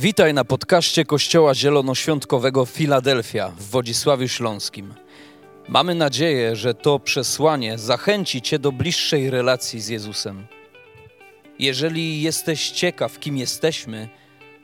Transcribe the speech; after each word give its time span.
Witaj 0.00 0.34
na 0.34 0.44
podcaście 0.44 1.04
Kościoła 1.04 1.54
Zielonoświątkowego 1.54 2.66
Filadelfia 2.66 3.48
w 3.48 3.62
Wodzisławiu 3.62 4.28
Śląskim. 4.28 4.94
Mamy 5.68 5.94
nadzieję, 5.94 6.56
że 6.56 6.74
to 6.74 6.98
przesłanie 6.98 7.78
zachęci 7.78 8.42
Cię 8.42 8.58
do 8.58 8.72
bliższej 8.72 9.30
relacji 9.30 9.80
z 9.80 9.88
Jezusem. 9.88 10.46
Jeżeli 11.58 12.22
jesteś 12.22 12.70
ciekaw, 12.70 13.18
kim 13.18 13.36
jesteśmy, 13.36 14.08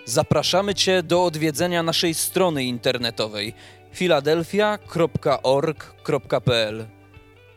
zapraszamy 0.05 0.75
Cię 0.75 1.03
do 1.03 1.25
odwiedzenia 1.25 1.83
naszej 1.83 2.15
strony 2.15 2.65
internetowej 2.65 3.55
filadelfia.org.pl. 3.93 6.87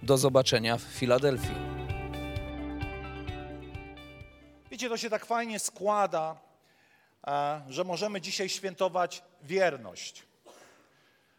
Do 0.03 0.17
zobaczenia 0.17 0.77
w 0.77 0.81
Filadelfii. 0.81 1.55
Wiecie, 4.71 4.89
to 4.89 4.97
się 4.97 5.09
tak 5.09 5.25
fajnie 5.25 5.59
składa, 5.59 6.46
że 7.69 7.83
możemy 7.83 8.21
dzisiaj 8.21 8.49
świętować 8.49 9.23
wierność. 9.43 10.27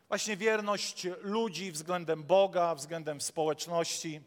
Właśnie 0.09 0.37
wierność 0.37 1.07
ludzi 1.21 1.73
względem 1.73 2.25
Boga, 2.25 2.75
względem 2.75 3.21
społeczności. 3.21 4.21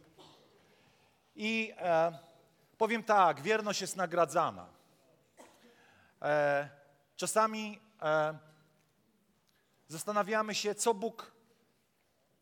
I 1.35 1.73
e, 1.77 2.19
powiem 2.77 3.03
tak, 3.03 3.41
wierność 3.41 3.81
jest 3.81 3.95
nagradzana. 3.95 4.67
E, 6.21 6.69
czasami 7.15 7.79
e, 8.01 8.37
zastanawiamy 9.87 10.55
się, 10.55 10.75
co 10.75 10.93
Bóg, 10.93 11.31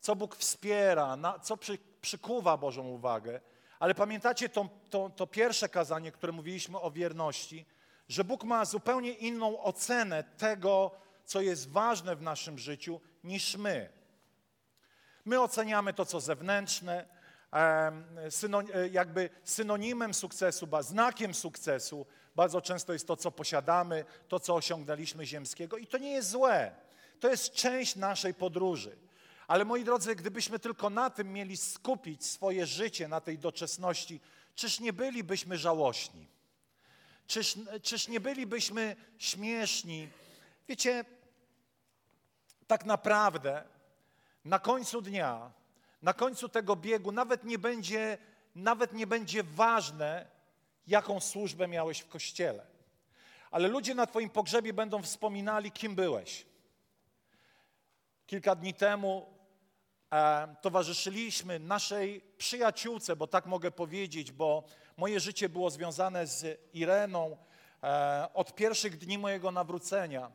co 0.00 0.16
Bóg 0.16 0.36
wspiera, 0.36 1.16
na, 1.16 1.38
co 1.38 1.56
przy, 1.56 1.78
przykuwa 2.00 2.56
Bożą 2.56 2.88
uwagę. 2.88 3.40
Ale 3.78 3.94
pamiętacie 3.94 4.48
to, 4.48 4.68
to, 4.90 5.10
to 5.16 5.26
pierwsze 5.26 5.68
kazanie, 5.68 6.12
które 6.12 6.32
mówiliśmy 6.32 6.80
o 6.80 6.90
wierności, 6.90 7.66
że 8.10 8.24
Bóg 8.24 8.44
ma 8.44 8.64
zupełnie 8.64 9.12
inną 9.12 9.62
ocenę 9.62 10.24
tego, 10.24 10.90
co 11.24 11.40
jest 11.40 11.70
ważne 11.70 12.16
w 12.16 12.22
naszym 12.22 12.58
życiu, 12.58 13.00
niż 13.24 13.56
my. 13.56 13.88
My 15.24 15.40
oceniamy 15.40 15.92
to, 15.92 16.06
co 16.06 16.20
zewnętrzne, 16.20 17.08
jakby 18.90 19.30
synonimem 19.44 20.14
sukcesu, 20.14 20.68
znakiem 20.80 21.34
sukcesu 21.34 22.06
bardzo 22.36 22.60
często 22.60 22.92
jest 22.92 23.06
to, 23.06 23.16
co 23.16 23.30
posiadamy, 23.30 24.04
to, 24.28 24.40
co 24.40 24.54
osiągnęliśmy 24.54 25.26
ziemskiego 25.26 25.76
i 25.76 25.86
to 25.86 25.98
nie 25.98 26.10
jest 26.10 26.30
złe. 26.30 26.74
To 27.20 27.28
jest 27.28 27.52
część 27.52 27.96
naszej 27.96 28.34
podróży. 28.34 28.96
Ale 29.48 29.64
moi 29.64 29.84
drodzy, 29.84 30.16
gdybyśmy 30.16 30.58
tylko 30.58 30.90
na 30.90 31.10
tym 31.10 31.32
mieli 31.32 31.56
skupić 31.56 32.26
swoje 32.26 32.66
życie, 32.66 33.08
na 33.08 33.20
tej 33.20 33.38
doczesności, 33.38 34.20
czyż 34.54 34.80
nie 34.80 34.92
bylibyśmy 34.92 35.58
żałośni? 35.58 36.39
Czyż, 37.30 37.58
czyż 37.82 38.08
nie 38.08 38.20
bylibyśmy 38.20 38.96
śmieszni? 39.18 40.08
Wiecie, 40.68 41.04
tak 42.66 42.84
naprawdę 42.84 43.64
na 44.44 44.58
końcu 44.58 45.02
dnia, 45.02 45.50
na 46.02 46.14
końcu 46.14 46.48
tego 46.48 46.76
biegu 46.76 47.12
nawet 47.12 47.44
nie 47.44 47.58
będzie, 47.58 48.18
nawet 48.54 48.92
nie 48.92 49.06
będzie 49.06 49.42
ważne, 49.42 50.26
jaką 50.86 51.20
służbę 51.20 51.68
miałeś 51.68 51.98
w 52.00 52.08
kościele. 52.08 52.66
Ale 53.50 53.68
ludzie 53.68 53.94
na 53.94 54.06
Twoim 54.06 54.30
pogrzebie 54.30 54.72
będą 54.72 55.02
wspominali, 55.02 55.72
kim 55.72 55.94
byłeś. 55.94 56.46
Kilka 58.26 58.54
dni 58.54 58.74
temu 58.74 59.26
e, 60.12 60.54
towarzyszyliśmy 60.60 61.58
naszej 61.58 62.20
przyjaciółce, 62.38 63.16
bo 63.16 63.26
tak 63.26 63.46
mogę 63.46 63.70
powiedzieć, 63.70 64.32
bo 64.32 64.64
moje 64.96 65.20
życie 65.20 65.48
było 65.48 65.70
związane 65.70 66.26
z 66.26 66.60
Ireną 66.74 67.36
e, 67.82 68.28
od 68.34 68.54
pierwszych 68.54 68.98
dni 68.98 69.18
mojego 69.18 69.50
nawrócenia. 69.50 70.30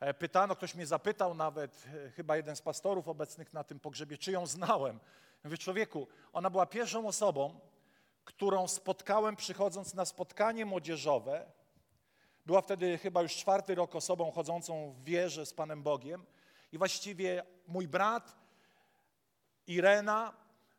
E, 0.00 0.14
pytano, 0.14 0.56
ktoś 0.56 0.74
mnie 0.74 0.86
zapytał 0.86 1.34
nawet, 1.34 1.84
chyba 2.16 2.36
jeden 2.36 2.56
z 2.56 2.62
pastorów 2.62 3.08
obecnych 3.08 3.52
na 3.52 3.64
tym 3.64 3.80
pogrzebie, 3.80 4.18
czy 4.18 4.32
ją 4.32 4.46
znałem. 4.46 5.00
Mówię, 5.44 5.58
człowieku, 5.58 6.08
ona 6.32 6.50
była 6.50 6.66
pierwszą 6.66 7.06
osobą, 7.06 7.60
którą 8.24 8.68
spotkałem 8.68 9.36
przychodząc 9.36 9.94
na 9.94 10.04
spotkanie 10.04 10.66
młodzieżowe. 10.66 11.46
Była 12.46 12.62
wtedy 12.62 12.98
chyba 12.98 13.22
już 13.22 13.36
czwarty 13.36 13.74
rok 13.74 13.96
osobą 13.96 14.30
chodzącą 14.30 14.92
w 14.92 15.04
wierze 15.04 15.46
z 15.46 15.54
Panem 15.54 15.82
Bogiem. 15.82 16.26
I 16.72 16.78
właściwie 16.78 17.42
mój 17.66 17.88
brat, 17.88 18.36
Irena, 19.70 20.32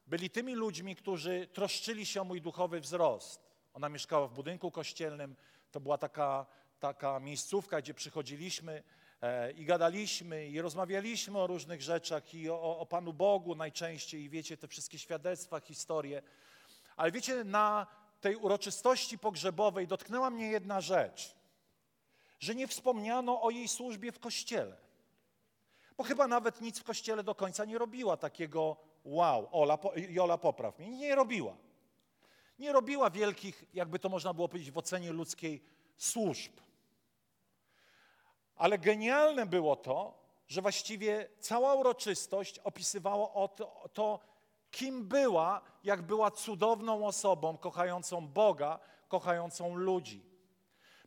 byli 0.07 0.29
tymi 0.29 0.55
ludźmi, 0.55 0.95
którzy 0.95 1.47
troszczyli 1.53 2.05
się 2.05 2.21
o 2.21 2.23
mój 2.23 2.41
duchowy 2.41 2.79
wzrost. 2.79 3.51
Ona 3.73 3.89
mieszkała 3.89 4.27
w 4.27 4.33
budynku 4.33 4.71
kościelnym, 4.71 5.35
to 5.71 5.79
była 5.79 5.97
taka, 5.97 6.45
taka 6.79 7.19
miejscówka, 7.19 7.81
gdzie 7.81 7.93
przychodziliśmy 7.93 8.83
e, 9.21 9.51
i 9.51 9.65
gadaliśmy, 9.65 10.47
i 10.47 10.61
rozmawialiśmy 10.61 11.39
o 11.39 11.47
różnych 11.47 11.81
rzeczach, 11.81 12.33
i 12.33 12.49
o, 12.49 12.79
o 12.79 12.85
Panu 12.85 13.13
Bogu 13.13 13.55
najczęściej, 13.55 14.21
i 14.21 14.29
wiecie, 14.29 14.57
te 14.57 14.67
wszystkie 14.67 14.99
świadectwa, 14.99 15.59
historie. 15.59 16.21
Ale 16.97 17.11
wiecie, 17.11 17.43
na 17.43 17.87
tej 18.21 18.35
uroczystości 18.35 19.17
pogrzebowej 19.17 19.87
dotknęła 19.87 20.29
mnie 20.29 20.47
jedna 20.47 20.81
rzecz, 20.81 21.35
że 22.39 22.55
nie 22.55 22.67
wspomniano 22.67 23.41
o 23.41 23.49
jej 23.49 23.67
służbie 23.67 24.11
w 24.11 24.19
kościele. 24.19 24.77
Bo 26.01 26.05
chyba 26.05 26.27
nawet 26.27 26.61
nic 26.61 26.79
w 26.79 26.83
kościele 26.83 27.23
do 27.23 27.35
końca 27.35 27.65
nie 27.65 27.77
robiła 27.77 28.17
takiego 28.17 28.77
wow, 29.03 29.49
Ola, 29.51 29.77
Jola 29.95 30.37
popraw 30.37 30.79
mnie, 30.79 30.89
nie 30.89 31.15
robiła. 31.15 31.53
Nie 32.59 32.71
robiła 32.71 33.09
wielkich, 33.09 33.63
jakby 33.73 33.99
to 33.99 34.09
można 34.09 34.33
było 34.33 34.49
powiedzieć 34.49 34.71
w 34.71 34.77
ocenie 34.77 35.11
ludzkiej, 35.11 35.63
służb. 35.97 36.51
Ale 38.55 38.77
genialne 38.77 39.45
było 39.45 39.75
to, 39.75 40.23
że 40.47 40.61
właściwie 40.61 41.29
cała 41.39 41.73
uroczystość 41.73 42.59
opisywała 42.59 43.47
to, 43.47 43.89
to, 43.93 44.19
kim 44.71 45.07
była, 45.07 45.61
jak 45.83 46.01
była 46.01 46.31
cudowną 46.31 47.07
osobą, 47.07 47.57
kochającą 47.57 48.27
Boga, 48.27 48.79
kochającą 49.07 49.75
ludzi. 49.75 50.30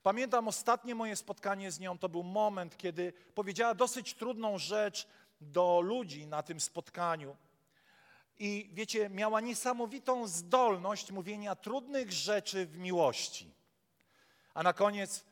Pamiętam 0.04 0.48
ostatnie 0.48 0.94
moje 0.94 1.16
spotkanie 1.16 1.70
z 1.70 1.81
nią, 1.81 1.98
to 1.98 2.09
był 2.09 2.22
moment, 2.22 2.76
kiedy 2.76 3.12
powiedziała 3.34 3.75
dosyć 3.75 4.15
trudną 4.15 4.59
rzecz 4.59 5.09
do 5.41 5.81
ludzi 5.81 6.26
na 6.26 6.42
tym 6.42 6.60
spotkaniu. 6.60 7.37
I 8.38 8.70
wiecie, 8.72 9.10
miała 9.10 9.41
niesamowitą 9.41 10.26
zdolność 10.26 11.12
mówienia 11.12 11.54
trudnych 11.54 12.12
rzeczy 12.12 12.66
w 12.66 12.78
miłości. 12.78 13.54
A 14.54 14.62
na 14.62 14.72
koniec 14.72 15.25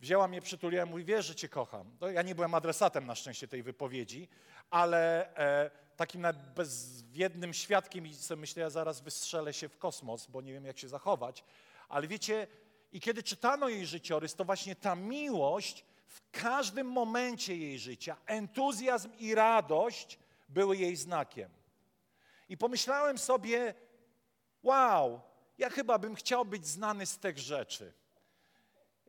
wzięła 0.00 0.28
mnie, 0.28 0.40
przytuliła 0.40 0.84
i 0.84 0.90
mówi, 0.90 1.04
wiesz, 1.04 1.26
że 1.26 1.34
cię 1.34 1.48
kocham. 1.48 1.96
Ja 2.14 2.22
nie 2.22 2.34
byłem 2.34 2.54
adresatem 2.54 3.06
na 3.06 3.14
szczęście 3.14 3.48
tej 3.48 3.62
wypowiedzi, 3.62 4.28
ale 4.70 5.34
e, 5.36 5.70
takim 5.96 6.26
bezwiednym 6.54 7.54
świadkiem 7.54 8.06
i 8.06 8.14
sobie 8.14 8.40
myślę, 8.40 8.62
ja 8.62 8.70
zaraz 8.70 9.00
wystrzelę 9.00 9.52
się 9.52 9.68
w 9.68 9.78
kosmos, 9.78 10.26
bo 10.26 10.40
nie 10.40 10.52
wiem, 10.52 10.64
jak 10.64 10.78
się 10.78 10.88
zachować. 10.88 11.44
Ale 11.88 12.08
wiecie, 12.08 12.46
i 12.92 13.00
kiedy 13.00 13.22
czytano 13.22 13.68
jej 13.68 13.86
życiorys, 13.86 14.34
to 14.34 14.44
właśnie 14.44 14.76
ta 14.76 14.94
miłość 14.94 15.84
w 16.06 16.20
każdym 16.30 16.86
momencie 16.86 17.56
jej 17.56 17.78
życia, 17.78 18.16
entuzjazm 18.26 19.10
i 19.18 19.34
radość 19.34 20.18
były 20.48 20.76
jej 20.76 20.96
znakiem. 20.96 21.50
I 22.48 22.56
pomyślałem 22.56 23.18
sobie, 23.18 23.74
wow, 24.62 25.20
ja 25.58 25.70
chyba 25.70 25.98
bym 25.98 26.14
chciał 26.14 26.44
być 26.44 26.66
znany 26.66 27.06
z 27.06 27.18
tych 27.18 27.38
rzeczy. 27.38 27.92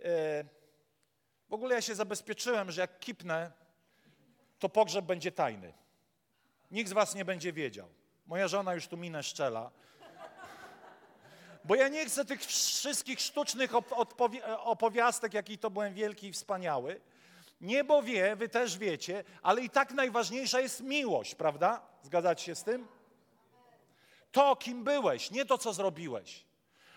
E, 0.03 0.43
w 1.49 1.53
ogóle 1.53 1.75
ja 1.75 1.81
się 1.81 1.95
zabezpieczyłem, 1.95 2.71
że 2.71 2.81
jak 2.81 2.99
kipnę, 2.99 3.51
to 4.59 4.69
pogrzeb 4.69 5.05
będzie 5.05 5.31
tajny. 5.31 5.73
Nikt 6.71 6.89
z 6.89 6.93
was 6.93 7.15
nie 7.15 7.25
będzie 7.25 7.53
wiedział. 7.53 7.87
Moja 8.25 8.47
żona 8.47 8.73
już 8.73 8.87
tu 8.87 8.97
minę 8.97 9.23
szczela. 9.23 9.71
Bo 11.65 11.75
ja 11.75 11.87
nie 11.87 12.05
chcę 12.05 12.25
tych 12.25 12.41
wszystkich 12.41 13.19
sztucznych 13.19 13.71
opowiastek, 14.59 15.33
jaki 15.33 15.57
to 15.57 15.69
byłem 15.69 15.93
wielki 15.93 16.27
i 16.27 16.33
wspaniały. 16.33 17.01
Niebo 17.61 18.01
wie, 18.01 18.35
wy 18.35 18.49
też 18.49 18.77
wiecie, 18.77 19.23
ale 19.41 19.61
i 19.61 19.69
tak 19.69 19.91
najważniejsza 19.91 20.59
jest 20.59 20.81
miłość, 20.81 21.35
prawda? 21.35 21.81
Zgadzacie 22.03 22.45
się 22.45 22.55
z 22.55 22.63
tym? 22.63 22.87
To, 24.31 24.55
kim 24.55 24.83
byłeś, 24.83 25.31
nie 25.31 25.45
to, 25.45 25.57
co 25.57 25.73
zrobiłeś. 25.73 26.45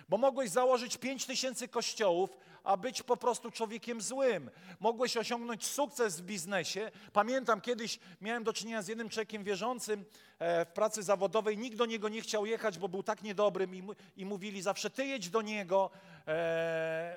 Bo 0.09 0.19
mogłeś 0.19 0.51
założyć 0.51 0.97
pięć 0.97 1.27
tysięcy 1.27 1.69
kościołów, 1.69 2.37
a 2.67 2.77
być 2.77 3.03
po 3.03 3.17
prostu 3.17 3.51
człowiekiem 3.51 4.01
złym. 4.01 4.51
Mogłeś 4.81 5.17
osiągnąć 5.17 5.67
sukces 5.67 6.21
w 6.21 6.25
biznesie. 6.25 6.91
Pamiętam, 7.13 7.61
kiedyś 7.61 7.99
miałem 8.21 8.45
do 8.45 8.53
czynienia 8.53 8.83
z 8.83 8.89
jednym 8.89 9.09
człowiekiem 9.09 9.45
wierzącym 9.45 10.05
e, 10.39 10.65
w 10.65 10.69
pracy 10.69 11.03
zawodowej. 11.03 11.59
Nikt 11.59 11.77
do 11.77 11.87
niego 11.87 12.09
nie 12.09 12.21
chciał 12.21 12.47
jechać, 12.47 12.79
bo 12.79 12.89
był 12.89 13.03
tak 13.03 13.23
niedobrym 13.23 13.95
i, 14.17 14.27
mówili 14.27 14.63
zawsze, 14.63 14.91
ty 14.91 15.07
jedź 15.07 15.31
do 15.31 15.43
niego. 15.43 15.91
E, 16.27 16.31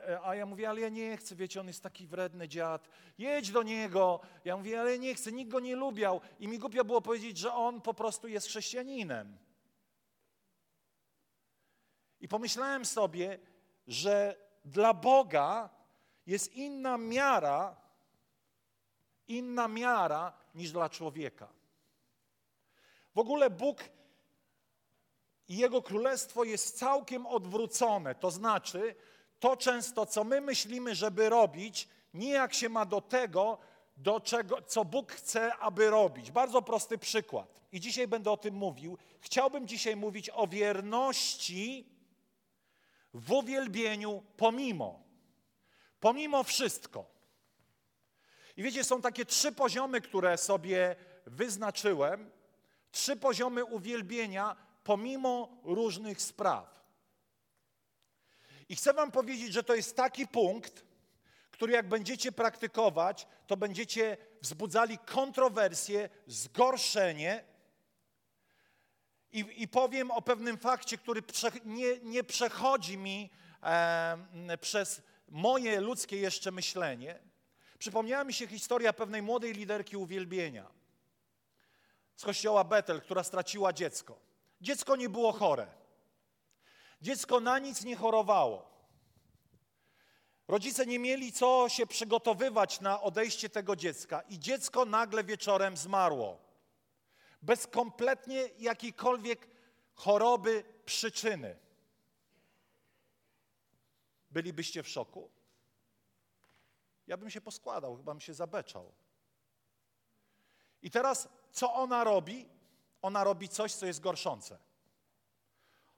e, 0.10 0.20
a 0.24 0.36
ja 0.36 0.46
mówię, 0.46 0.70
ale 0.70 0.82
ja 0.82 0.90
nie 0.90 1.18
chcę, 1.18 1.36
wiecie, 1.36 1.62
on 1.62 1.68
jest 1.68 1.84
taki 1.84 2.08
wredny 2.08 2.48
dziad. 2.48 2.90
Jedź 3.18 3.52
do 3.52 3.64
niego. 3.64 4.20
Ja 4.46 4.58
mówię, 4.58 4.82
ale 4.82 5.00
nie 5.00 5.16
chcę, 5.16 5.32
nikt 5.32 5.52
go 5.52 5.60
nie 5.60 5.76
lubiał. 5.76 6.22
I 6.40 6.48
mi 6.48 6.60
głupio 6.60 6.86
było 6.86 7.02
powiedzieć, 7.02 7.38
że 7.38 7.54
on 7.54 7.82
po 7.82 7.94
prostu 7.94 8.28
jest 8.28 8.48
chrześcijaninem. 8.48 9.38
I 12.22 12.28
pomyślałem 12.28 12.86
sobie, 12.86 13.40
że 13.88 14.49
dla 14.70 14.94
Boga 14.94 15.70
jest 16.26 16.56
inna 16.56 16.98
miara, 16.98 17.76
inna 19.28 19.68
miara 19.68 20.34
niż 20.56 20.72
dla 20.72 20.90
człowieka. 20.90 21.48
W 23.16 23.20
ogóle 23.20 23.50
Bóg 23.50 23.78
i 25.48 25.58
Jego 25.58 25.82
Królestwo 25.82 26.44
jest 26.44 26.78
całkiem 26.78 27.26
odwrócone. 27.26 28.16
To 28.16 28.32
znaczy, 28.32 28.96
to 29.40 29.58
często, 29.58 30.06
co 30.06 30.24
my 30.24 30.42
myślimy, 30.42 30.96
żeby 30.96 31.30
robić, 31.30 31.88
nijak 32.14 32.54
się 32.54 32.70
ma 32.70 32.86
do 32.86 33.02
tego, 33.02 33.58
do 33.98 34.20
czego, 34.20 34.62
co 34.62 34.86
Bóg 34.86 35.12
chce, 35.12 35.56
aby 35.56 35.90
robić. 35.90 36.32
Bardzo 36.32 36.62
prosty 36.62 36.98
przykład. 36.98 37.60
I 37.72 37.80
dzisiaj 37.80 38.08
będę 38.08 38.32
o 38.32 38.38
tym 38.38 38.56
mówił. 38.56 38.98
Chciałbym 39.20 39.68
dzisiaj 39.68 39.96
mówić 39.96 40.30
o 40.30 40.48
wierności 40.48 41.86
w 43.14 43.32
uwielbieniu 43.32 44.24
pomimo. 44.38 45.04
Pomimo 46.00 46.44
wszystko. 46.44 47.06
I 48.58 48.64
wiecie, 48.64 48.84
są 48.84 49.02
takie 49.02 49.26
trzy 49.26 49.52
poziomy, 49.52 50.02
które 50.02 50.38
sobie 50.38 50.96
wyznaczyłem. 51.26 52.32
Trzy 52.92 53.16
poziomy 53.16 53.66
uwielbienia 53.66 54.56
pomimo 54.84 55.62
różnych 55.64 56.22
spraw. 56.22 56.80
I 58.70 58.76
chcę 58.76 58.94
Wam 58.94 59.12
powiedzieć, 59.12 59.54
że 59.54 59.64
to 59.64 59.76
jest 59.76 59.96
taki 59.96 60.28
punkt, 60.28 60.86
który 61.52 61.74
jak 61.74 61.90
będziecie 61.90 62.32
praktykować, 62.32 63.28
to 63.48 63.58
będziecie 63.58 64.18
wzbudzali 64.42 64.98
kontrowersje, 64.98 66.10
zgorszenie. 66.28 67.44
I, 69.32 69.46
i 69.58 69.68
powiem 69.68 70.12
o 70.12 70.22
pewnym 70.22 70.58
fakcie, 70.58 70.98
który 70.98 71.22
prze, 71.22 71.52
nie, 71.66 72.00
nie, 72.00 72.24
przechodzi 72.24 72.98
mi 72.98 73.30
e, 73.64 74.58
przez 74.62 75.02
moje 75.30 75.82
ludzkie 75.82 76.18
jeszcze 76.18 76.52
myślenie. 76.52 77.20
Przypomniała 77.80 78.24
mi 78.24 78.34
się 78.34 78.48
historia 78.48 78.94
pewnej 78.94 79.22
młodej 79.22 79.54
liderki 79.54 79.98
uwielbienia 79.98 80.80
z 82.16 82.24
kościoła 82.24 82.64
Betel, 82.64 83.02
która 83.02 83.24
straciła 83.24 83.74
dziecko. 83.74 84.20
Dziecko 84.62 84.96
nie 84.96 85.10
było 85.10 85.32
chore. 85.32 85.68
Dziecko 87.02 87.40
na 87.40 87.60
nic 87.60 87.84
nie 87.84 87.96
chorowało. 87.96 88.70
Rodzice 90.48 90.86
nie 90.86 91.00
mieli 91.00 91.32
co 91.32 91.66
się 91.70 91.88
przygotowywać 91.88 92.82
na 92.82 93.02
odejście 93.02 93.50
tego 93.50 93.76
dziecka 93.76 94.22
i 94.22 94.40
dziecko 94.40 94.86
nagle 94.86 95.24
wieczorem 95.24 95.78
zmarło. 95.78 96.49
Bez 97.42 97.68
kompletnie 97.68 98.50
jakiejkolwiek 98.58 99.48
choroby, 99.96 100.64
przyczyny. 100.86 101.60
Bylibyście 104.32 104.84
w 104.84 104.88
szoku? 104.88 105.30
Ja 107.08 107.18
bym 107.18 107.30
się 107.30 107.42
poskładał, 107.42 107.98
chyba 107.98 108.14
bym 108.14 108.22
się 108.22 108.34
zabeczał. 108.34 108.92
I 110.82 110.92
teraz, 110.92 111.30
co 111.52 111.74
ona 111.74 112.04
robi? 112.04 112.50
Ona 113.02 113.24
robi 113.24 113.50
coś, 113.50 113.74
co 113.74 113.86
jest 113.86 114.00
gorszące. 114.00 114.60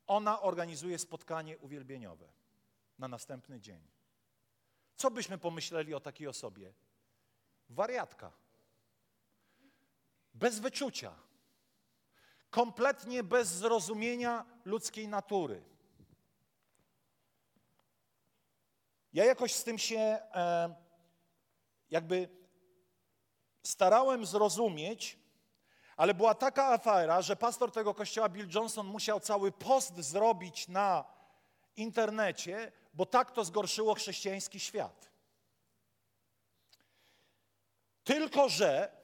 Ona 0.07 0.41
organizuje 0.41 0.99
spotkanie 0.99 1.57
uwielbieniowe 1.57 2.27
na 2.99 3.07
następny 3.07 3.59
dzień. 3.59 3.87
Co 4.95 5.11
byśmy 5.11 5.37
pomyśleli 5.37 5.93
o 5.93 5.99
takiej 5.99 6.27
osobie? 6.27 6.73
Wariatka. 7.69 8.31
Bez 10.33 10.59
wyczucia. 10.59 11.15
Kompletnie 12.51 13.23
bez 13.23 13.47
zrozumienia 13.47 14.45
ludzkiej 14.65 15.07
natury. 15.07 15.63
Ja 19.13 19.25
jakoś 19.25 19.55
z 19.55 19.63
tym 19.63 19.77
się 19.77 19.99
e, 19.99 20.75
jakby 21.89 22.29
starałem 23.63 24.25
zrozumieć, 24.25 25.19
ale 25.97 26.13
była 26.13 26.35
taka 26.35 26.65
afera, 26.65 27.21
że 27.21 27.35
pastor 27.35 27.71
tego 27.71 27.93
kościoła 27.93 28.29
Bill 28.29 28.47
Johnson 28.55 28.87
musiał 28.87 29.19
cały 29.19 29.51
post 29.51 29.97
zrobić 29.97 30.67
na 30.67 31.05
internecie, 31.75 32.71
bo 32.93 33.05
tak 33.05 33.31
to 33.31 33.45
zgorszyło 33.45 33.93
chrześcijański 33.93 34.59
świat. 34.59 35.11
Tylko, 38.03 38.49
że 38.49 39.00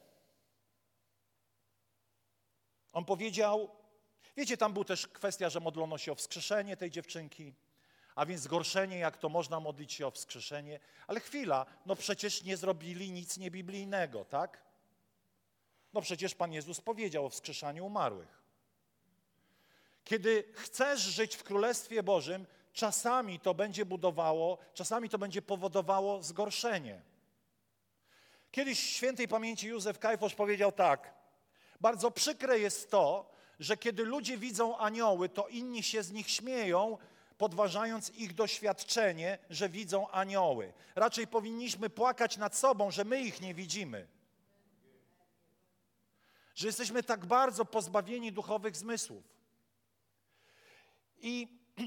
on 2.98 3.06
powiedział, 3.06 3.70
wiecie, 4.38 4.58
tam 4.58 4.74
była 4.74 4.86
też 4.86 5.08
kwestia, 5.08 5.50
że 5.50 5.60
modlono 5.60 5.98
się 5.98 6.12
o 6.12 6.16
wskrzeszenie 6.16 6.78
tej 6.78 6.92
dziewczynki, 6.92 7.54
a 8.16 8.26
więc 8.26 8.42
zgorszenie, 8.42 8.98
jak 8.98 9.18
to 9.18 9.30
można 9.30 9.60
modlić 9.60 9.94
się 9.94 10.08
o 10.08 10.12
wskrzeszenie. 10.12 10.80
Ale 11.08 11.20
chwila, 11.20 11.66
no 11.86 11.96
przecież 11.96 12.44
nie 12.44 12.58
zrobili 12.58 13.12
nic 13.12 13.38
niebiblijnego, 13.38 14.26
tak? 14.26 14.62
No 15.94 16.02
przecież 16.02 16.36
Pan 16.36 16.54
Jezus 16.54 16.82
powiedział 16.82 17.26
o 17.26 17.30
wskrzeszaniu 17.30 17.86
umarłych. 17.86 18.44
Kiedy 20.04 20.44
chcesz 20.54 21.02
żyć 21.02 21.36
w 21.36 21.44
Królestwie 21.44 22.04
Bożym, 22.04 22.46
czasami 22.74 23.40
to 23.40 23.54
będzie 23.54 23.86
budowało, 23.86 24.58
czasami 24.74 25.10
to 25.10 25.18
będzie 25.18 25.42
powodowało 25.42 26.24
zgorszenie. 26.24 27.02
Kiedyś 28.52 28.80
świętej 28.80 29.28
pamięci 29.28 29.68
Józef 29.68 30.00
Kajfosz 30.00 30.36
powiedział 30.36 30.72
tak: 30.72 31.17
Bardzo 31.82 32.12
przykre 32.12 32.60
jest 32.60 32.92
to, 32.92 33.32
że 33.60 33.78
kiedy 33.78 34.06
ludzie 34.06 34.38
widzą 34.38 34.78
anioły, 34.78 35.30
to 35.30 35.48
inni 35.48 35.84
się 35.84 36.04
z 36.04 36.12
nich 36.12 36.30
śmieją, 36.30 36.98
podważając 37.38 38.10
ich 38.10 38.34
doświadczenie, 38.34 39.38
że 39.50 39.70
widzą 39.70 40.10
anioły. 40.10 40.74
Raczej 40.96 41.28
powinniśmy 41.28 41.90
płakać 41.90 42.38
nad 42.38 42.56
sobą, 42.56 42.92
że 42.92 43.04
my 43.04 43.22
ich 43.22 43.42
nie 43.42 43.54
widzimy. 43.54 44.08
Że 46.56 46.68
jesteśmy 46.68 47.04
tak 47.04 47.26
bardzo 47.26 47.66
pozbawieni 47.66 48.32
duchowych 48.32 48.76
zmysłów. 48.76 49.24
I 51.18 51.48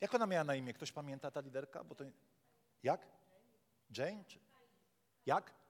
jak 0.00 0.14
ona 0.14 0.26
miała 0.26 0.44
na 0.44 0.54
imię? 0.54 0.74
Ktoś 0.74 0.92
pamięta 0.92 1.30
ta 1.30 1.40
liderka? 1.40 1.84
Bo 1.84 1.94
to... 1.94 2.04
Jak? 2.82 3.06
Jane? 3.96 4.24
Czy... 4.24 4.38
Jak? 5.26 5.61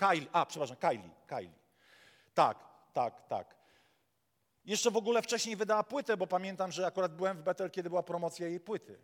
Kylie. 0.00 0.28
A, 0.32 0.46
przepraszam, 0.46 0.76
Kylie. 0.76 1.10
Kylie. 1.26 1.52
Tak, 2.34 2.58
tak, 2.92 3.28
tak. 3.28 3.54
Jeszcze 4.64 4.90
w 4.90 4.96
ogóle 4.96 5.22
wcześniej 5.22 5.56
wydała 5.56 5.82
płytę, 5.82 6.16
bo 6.16 6.26
pamiętam, 6.26 6.72
że 6.72 6.86
akurat 6.86 7.14
byłem 7.14 7.36
w 7.36 7.42
Betel, 7.42 7.70
kiedy 7.70 7.88
była 7.88 8.02
promocja 8.02 8.46
jej 8.46 8.60
płyty. 8.60 8.98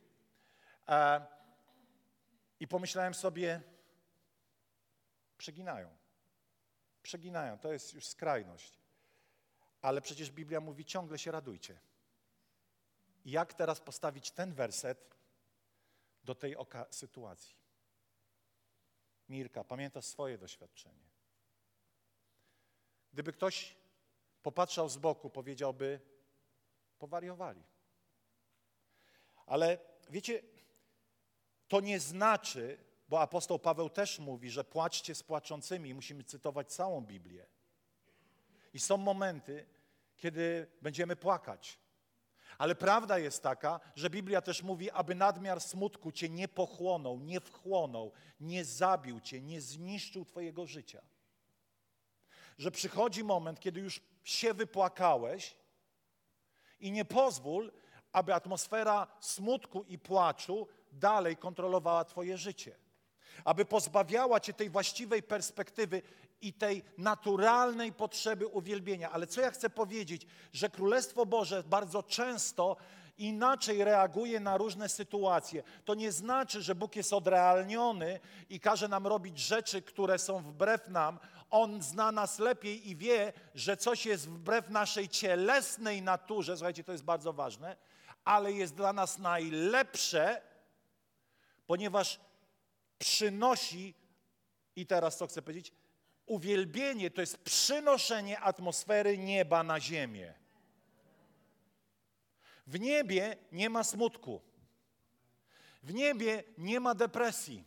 E, 0.88 1.26
I 2.60 2.68
pomyślałem 2.68 3.14
sobie, 3.14 3.60
przeginają. 5.38 5.90
Przeginają, 7.02 7.58
to 7.58 7.72
jest 7.72 7.94
już 7.94 8.06
skrajność. 8.06 8.78
Ale 9.82 10.00
przecież 10.00 10.30
Biblia 10.30 10.60
mówi, 10.60 10.84
ciągle 10.84 11.18
się 11.18 11.30
radujcie. 11.30 11.80
Jak 13.24 13.54
teraz 13.54 13.80
postawić 13.80 14.30
ten 14.30 14.54
werset 14.54 15.16
do 16.24 16.34
tej 16.34 16.56
sytuacji? 16.90 17.65
Mirka, 19.28 19.64
pamiętasz 19.64 20.04
swoje 20.04 20.38
doświadczenie. 20.38 21.06
Gdyby 23.12 23.32
ktoś 23.32 23.76
popatrzał 24.42 24.88
z 24.88 24.96
boku, 24.96 25.30
powiedziałby, 25.30 26.00
powariowali. 26.98 27.62
Ale 29.46 29.78
wiecie, 30.10 30.42
to 31.68 31.80
nie 31.80 32.00
znaczy, 32.00 32.78
bo 33.08 33.20
apostoł 33.20 33.58
Paweł 33.58 33.90
też 33.90 34.18
mówi, 34.18 34.50
że 34.50 34.64
płaczcie 34.64 35.14
z 35.14 35.22
płaczącymi, 35.22 35.94
musimy 35.94 36.24
cytować 36.24 36.72
całą 36.72 37.00
Biblię. 37.00 37.46
I 38.72 38.80
są 38.80 38.96
momenty, 38.96 39.66
kiedy 40.16 40.70
będziemy 40.82 41.16
płakać. 41.16 41.78
Ale 42.58 42.74
prawda 42.74 43.18
jest 43.18 43.42
taka, 43.42 43.80
że 43.96 44.10
Biblia 44.10 44.40
też 44.42 44.62
mówi, 44.62 44.90
aby 44.90 45.14
nadmiar 45.14 45.60
smutku 45.60 46.12
cię 46.12 46.28
nie 46.28 46.48
pochłonął, 46.48 47.20
nie 47.20 47.40
wchłonął, 47.40 48.12
nie 48.40 48.64
zabił 48.64 49.20
cię, 49.20 49.40
nie 49.40 49.60
zniszczył 49.60 50.24
twojego 50.24 50.66
życia. 50.66 51.02
Że 52.58 52.70
przychodzi 52.70 53.24
moment, 53.24 53.60
kiedy 53.60 53.80
już 53.80 54.00
się 54.24 54.54
wypłakałeś 54.54 55.56
i 56.80 56.90
nie 56.90 57.04
pozwól, 57.04 57.72
aby 58.12 58.34
atmosfera 58.34 59.06
smutku 59.20 59.82
i 59.82 59.98
płaczu 59.98 60.68
dalej 60.92 61.36
kontrolowała 61.36 62.04
twoje 62.04 62.38
życie. 62.38 62.76
Aby 63.44 63.64
pozbawiała 63.64 64.40
cię 64.40 64.52
tej 64.52 64.70
właściwej 64.70 65.22
perspektywy 65.22 66.02
i 66.40 66.52
tej 66.52 66.82
naturalnej 66.98 67.92
potrzeby 67.92 68.46
uwielbienia. 68.46 69.10
Ale 69.10 69.26
co 69.26 69.40
ja 69.40 69.50
chcę 69.50 69.70
powiedzieć, 69.70 70.26
że 70.52 70.70
Królestwo 70.70 71.26
Boże 71.26 71.62
bardzo 71.66 72.02
często 72.02 72.76
inaczej 73.18 73.84
reaguje 73.84 74.40
na 74.40 74.56
różne 74.56 74.88
sytuacje. 74.88 75.62
To 75.84 75.94
nie 75.94 76.12
znaczy, 76.12 76.62
że 76.62 76.74
Bóg 76.74 76.96
jest 76.96 77.12
odrealniony 77.12 78.20
i 78.50 78.60
każe 78.60 78.88
nam 78.88 79.06
robić 79.06 79.38
rzeczy, 79.38 79.82
które 79.82 80.18
są 80.18 80.42
wbrew 80.42 80.88
nam. 80.88 81.18
On 81.50 81.82
zna 81.82 82.12
nas 82.12 82.38
lepiej 82.38 82.88
i 82.90 82.96
wie, 82.96 83.32
że 83.54 83.76
coś 83.76 84.06
jest 84.06 84.28
wbrew 84.28 84.70
naszej 84.70 85.08
cielesnej 85.08 86.02
naturze. 86.02 86.56
Słuchajcie, 86.56 86.84
to 86.84 86.92
jest 86.92 87.04
bardzo 87.04 87.32
ważne, 87.32 87.76
ale 88.24 88.52
jest 88.52 88.74
dla 88.74 88.92
nas 88.92 89.18
najlepsze 89.18 90.42
ponieważ 91.66 92.20
przynosi, 92.98 93.94
i 94.76 94.86
teraz 94.86 95.16
co 95.16 95.26
chcę 95.26 95.42
powiedzieć, 95.42 95.72
uwielbienie 96.26 97.10
to 97.10 97.20
jest 97.20 97.38
przynoszenie 97.38 98.40
atmosfery 98.40 99.18
nieba 99.18 99.62
na 99.62 99.80
ziemię. 99.80 100.34
W 102.66 102.80
niebie 102.80 103.36
nie 103.52 103.70
ma 103.70 103.84
smutku. 103.84 104.40
W 105.82 105.94
niebie 105.94 106.44
nie 106.58 106.80
ma 106.80 106.94
depresji. 106.94 107.64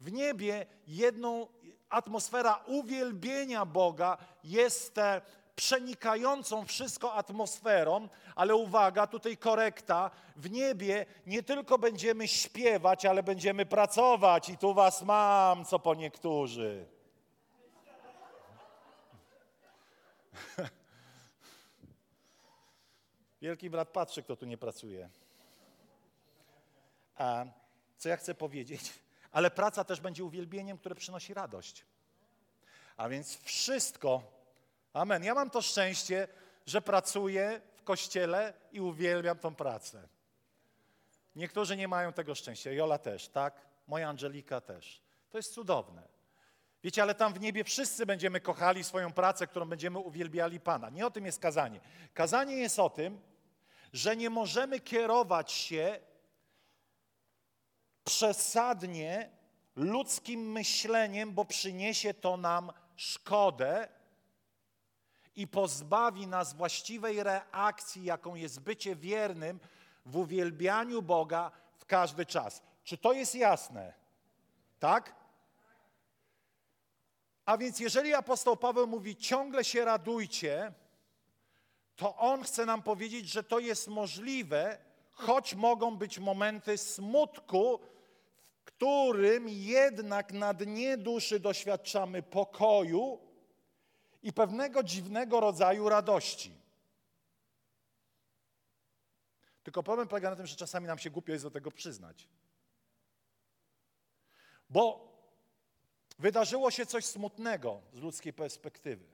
W 0.00 0.12
niebie 0.12 0.66
jedną 0.86 1.48
atmosfera 1.88 2.64
uwielbienia 2.66 3.66
Boga 3.66 4.18
jest 4.44 4.98
e, 4.98 5.20
przenikającą 5.56 6.64
wszystko 6.64 7.14
atmosferą, 7.14 8.08
ale 8.34 8.54
uwaga, 8.54 9.06
tutaj 9.06 9.36
korekta, 9.36 10.10
w 10.36 10.50
niebie 10.50 11.06
nie 11.26 11.42
tylko 11.42 11.78
będziemy 11.78 12.28
śpiewać, 12.28 13.06
ale 13.06 13.22
będziemy 13.22 13.66
pracować 13.66 14.48
i 14.48 14.58
tu 14.58 14.74
was 14.74 15.02
mam, 15.02 15.64
co 15.64 15.78
po 15.78 15.94
niektórzy. 15.94 16.93
Wielki 23.42 23.70
brat 23.70 23.88
patrzy, 23.88 24.22
kto 24.22 24.36
tu 24.36 24.46
nie 24.46 24.58
pracuje. 24.58 25.10
A 27.16 27.44
co 27.98 28.08
ja 28.08 28.16
chcę 28.16 28.34
powiedzieć? 28.34 28.92
Ale 29.32 29.50
praca 29.50 29.84
też 29.84 30.00
będzie 30.00 30.24
uwielbieniem, 30.24 30.78
które 30.78 30.94
przynosi 30.94 31.34
radość. 31.34 31.84
A 32.96 33.08
więc 33.08 33.36
wszystko, 33.36 34.22
amen. 34.92 35.24
Ja 35.24 35.34
mam 35.34 35.50
to 35.50 35.62
szczęście, 35.62 36.28
że 36.66 36.82
pracuję 36.82 37.60
w 37.76 37.82
kościele 37.82 38.52
i 38.72 38.80
uwielbiam 38.80 39.38
tą 39.38 39.54
pracę. 39.54 40.08
Niektórzy 41.36 41.76
nie 41.76 41.88
mają 41.88 42.12
tego 42.12 42.34
szczęścia. 42.34 42.72
Jola 42.72 42.98
też, 42.98 43.28
tak? 43.28 43.60
Moja 43.86 44.08
Angelika 44.08 44.60
też. 44.60 45.02
To 45.30 45.38
jest 45.38 45.54
cudowne. 45.54 46.13
Wiecie, 46.84 47.02
ale 47.02 47.14
tam 47.14 47.32
w 47.34 47.40
niebie 47.40 47.64
wszyscy 47.64 48.06
będziemy 48.06 48.40
kochali 48.40 48.84
swoją 48.84 49.12
pracę, 49.12 49.46
którą 49.46 49.66
będziemy 49.66 49.98
uwielbiali 49.98 50.60
Pana. 50.60 50.90
Nie 50.90 51.06
o 51.06 51.10
tym 51.10 51.26
jest 51.26 51.40
kazanie. 51.40 51.80
Kazanie 52.14 52.56
jest 52.56 52.78
o 52.78 52.90
tym, 52.90 53.20
że 53.92 54.16
nie 54.16 54.30
możemy 54.30 54.80
kierować 54.80 55.52
się 55.52 56.00
przesadnie 58.04 59.30
ludzkim 59.76 60.52
myśleniem, 60.52 61.32
bo 61.32 61.44
przyniesie 61.44 62.14
to 62.14 62.36
nam 62.36 62.72
szkodę 62.96 63.88
i 65.36 65.48
pozbawi 65.48 66.26
nas 66.26 66.54
właściwej 66.54 67.22
reakcji, 67.22 68.04
jaką 68.04 68.34
jest 68.34 68.60
bycie 68.60 68.96
wiernym 68.96 69.60
w 70.06 70.16
uwielbianiu 70.16 71.02
Boga 71.02 71.50
w 71.76 71.84
każdy 71.84 72.26
czas. 72.26 72.62
Czy 72.82 72.98
to 72.98 73.12
jest 73.12 73.34
jasne? 73.34 73.92
Tak? 74.78 75.23
A 77.44 77.58
więc 77.58 77.80
jeżeli 77.80 78.14
apostoł 78.14 78.56
Paweł 78.56 78.86
mówi 78.86 79.16
ciągle 79.16 79.64
się 79.64 79.84
radujcie, 79.84 80.72
to 81.96 82.16
on 82.16 82.42
chce 82.42 82.66
nam 82.66 82.82
powiedzieć, 82.82 83.28
że 83.28 83.44
to 83.44 83.58
jest 83.58 83.88
możliwe, 83.88 84.78
choć 85.12 85.54
mogą 85.54 85.96
być 85.96 86.18
momenty 86.18 86.78
smutku, 86.78 87.80
w 88.54 88.64
którym 88.64 89.48
jednak 89.48 90.32
na 90.32 90.54
dnie 90.54 90.96
duszy 90.96 91.40
doświadczamy 91.40 92.22
pokoju 92.22 93.18
i 94.22 94.32
pewnego 94.32 94.82
dziwnego 94.82 95.40
rodzaju 95.40 95.88
radości. 95.88 96.64
Tylko 99.62 99.82
problem 99.82 100.08
polega 100.08 100.30
na 100.30 100.36
tym, 100.36 100.46
że 100.46 100.56
czasami 100.56 100.86
nam 100.86 100.98
się 100.98 101.10
głupio 101.10 101.32
jest 101.32 101.44
do 101.44 101.50
tego 101.50 101.70
przyznać. 101.70 102.28
Bo 104.70 105.13
wydarzyło 106.18 106.70
się 106.70 106.86
coś 106.86 107.04
smutnego 107.04 107.80
z 107.92 108.00
ludzkiej 108.00 108.32
perspektywy. 108.32 109.04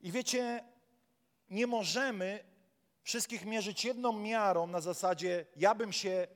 I 0.00 0.12
wiecie, 0.12 0.64
nie 1.50 1.66
możemy 1.66 2.44
wszystkich 3.02 3.44
mierzyć 3.44 3.84
jedną 3.84 4.12
miarą 4.12 4.66
na 4.66 4.80
zasadzie 4.80 5.46
ja 5.56 5.74
bym 5.74 5.92
się 5.92 6.26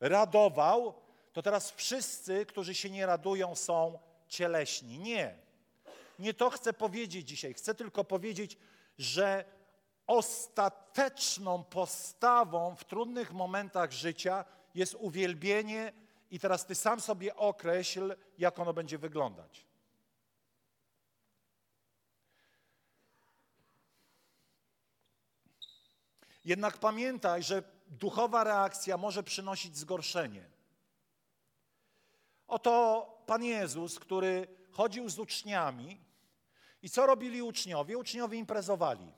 radował, 0.00 0.94
to 1.32 1.42
teraz 1.42 1.70
wszyscy, 1.70 2.46
którzy 2.46 2.74
się 2.74 2.90
nie 2.90 3.06
radują, 3.06 3.54
są 3.54 3.98
cieleśni. 4.28 4.98
Nie. 4.98 5.38
Nie 6.18 6.34
to 6.34 6.50
chcę 6.50 6.72
powiedzieć 6.72 7.28
dzisiaj. 7.28 7.54
Chcę 7.54 7.74
tylko 7.74 8.04
powiedzieć, 8.04 8.58
że 8.98 9.44
ostateczną 10.06 11.64
postawą 11.64 12.76
w 12.76 12.84
trudnych 12.84 13.32
momentach 13.32 13.92
życia 13.92 14.44
jest 14.74 14.94
uwielbienie 14.94 15.92
i 16.30 16.38
teraz 16.40 16.66
ty 16.66 16.74
sam 16.74 17.00
sobie 17.00 17.36
określ, 17.36 18.16
jak 18.38 18.58
ono 18.58 18.72
będzie 18.72 18.98
wyglądać. 18.98 19.66
Jednak 26.44 26.78
pamiętaj, 26.78 27.42
że 27.42 27.62
duchowa 27.86 28.44
reakcja 28.44 28.96
może 28.96 29.22
przynosić 29.22 29.76
zgorszenie. 29.76 30.48
Oto 32.48 33.06
Pan 33.26 33.44
Jezus, 33.44 33.98
który 33.98 34.48
chodził 34.70 35.08
z 35.08 35.18
uczniami 35.18 36.00
i 36.82 36.90
co 36.90 37.06
robili 37.06 37.42
uczniowie? 37.42 37.98
Uczniowie 37.98 38.38
imprezowali. 38.38 39.12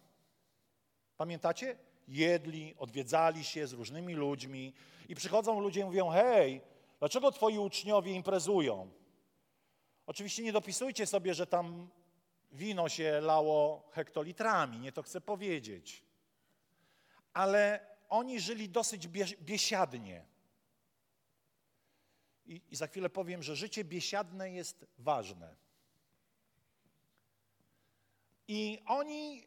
Pamiętacie? 1.17 1.77
Jedli, 2.09 2.75
odwiedzali 2.79 3.45
się 3.45 3.67
z 3.67 3.73
różnymi 3.73 4.15
ludźmi 4.15 4.75
i 5.09 5.15
przychodzą 5.15 5.61
ludzie 5.61 5.81
i 5.81 5.85
mówią: 5.85 6.11
Hej, 6.11 6.61
dlaczego 6.99 7.33
twoi 7.33 7.59
uczniowie 7.59 8.13
imprezują? 8.13 8.91
Oczywiście 10.07 10.43
nie 10.43 10.53
dopisujcie 10.53 11.07
sobie, 11.07 11.35
że 11.35 11.47
tam 11.47 11.91
wino 12.53 12.89
się 12.89 13.21
lało 13.21 13.89
hektolitrami, 13.93 14.79
nie 14.79 14.93
to 14.93 15.03
chcę 15.03 15.21
powiedzieć. 15.21 16.05
Ale 17.33 17.87
oni 18.09 18.41
żyli 18.41 18.69
dosyć 18.69 19.09
biesiadnie. 19.41 20.25
I, 22.47 22.63
I 22.71 22.77
za 22.77 22.87
chwilę 22.87 23.11
powiem, 23.11 23.43
że 23.43 23.57
życie 23.57 23.85
biesiadne 23.85 24.51
jest 24.51 24.87
ważne. 24.99 25.57
I 28.49 28.83
oni 28.87 29.47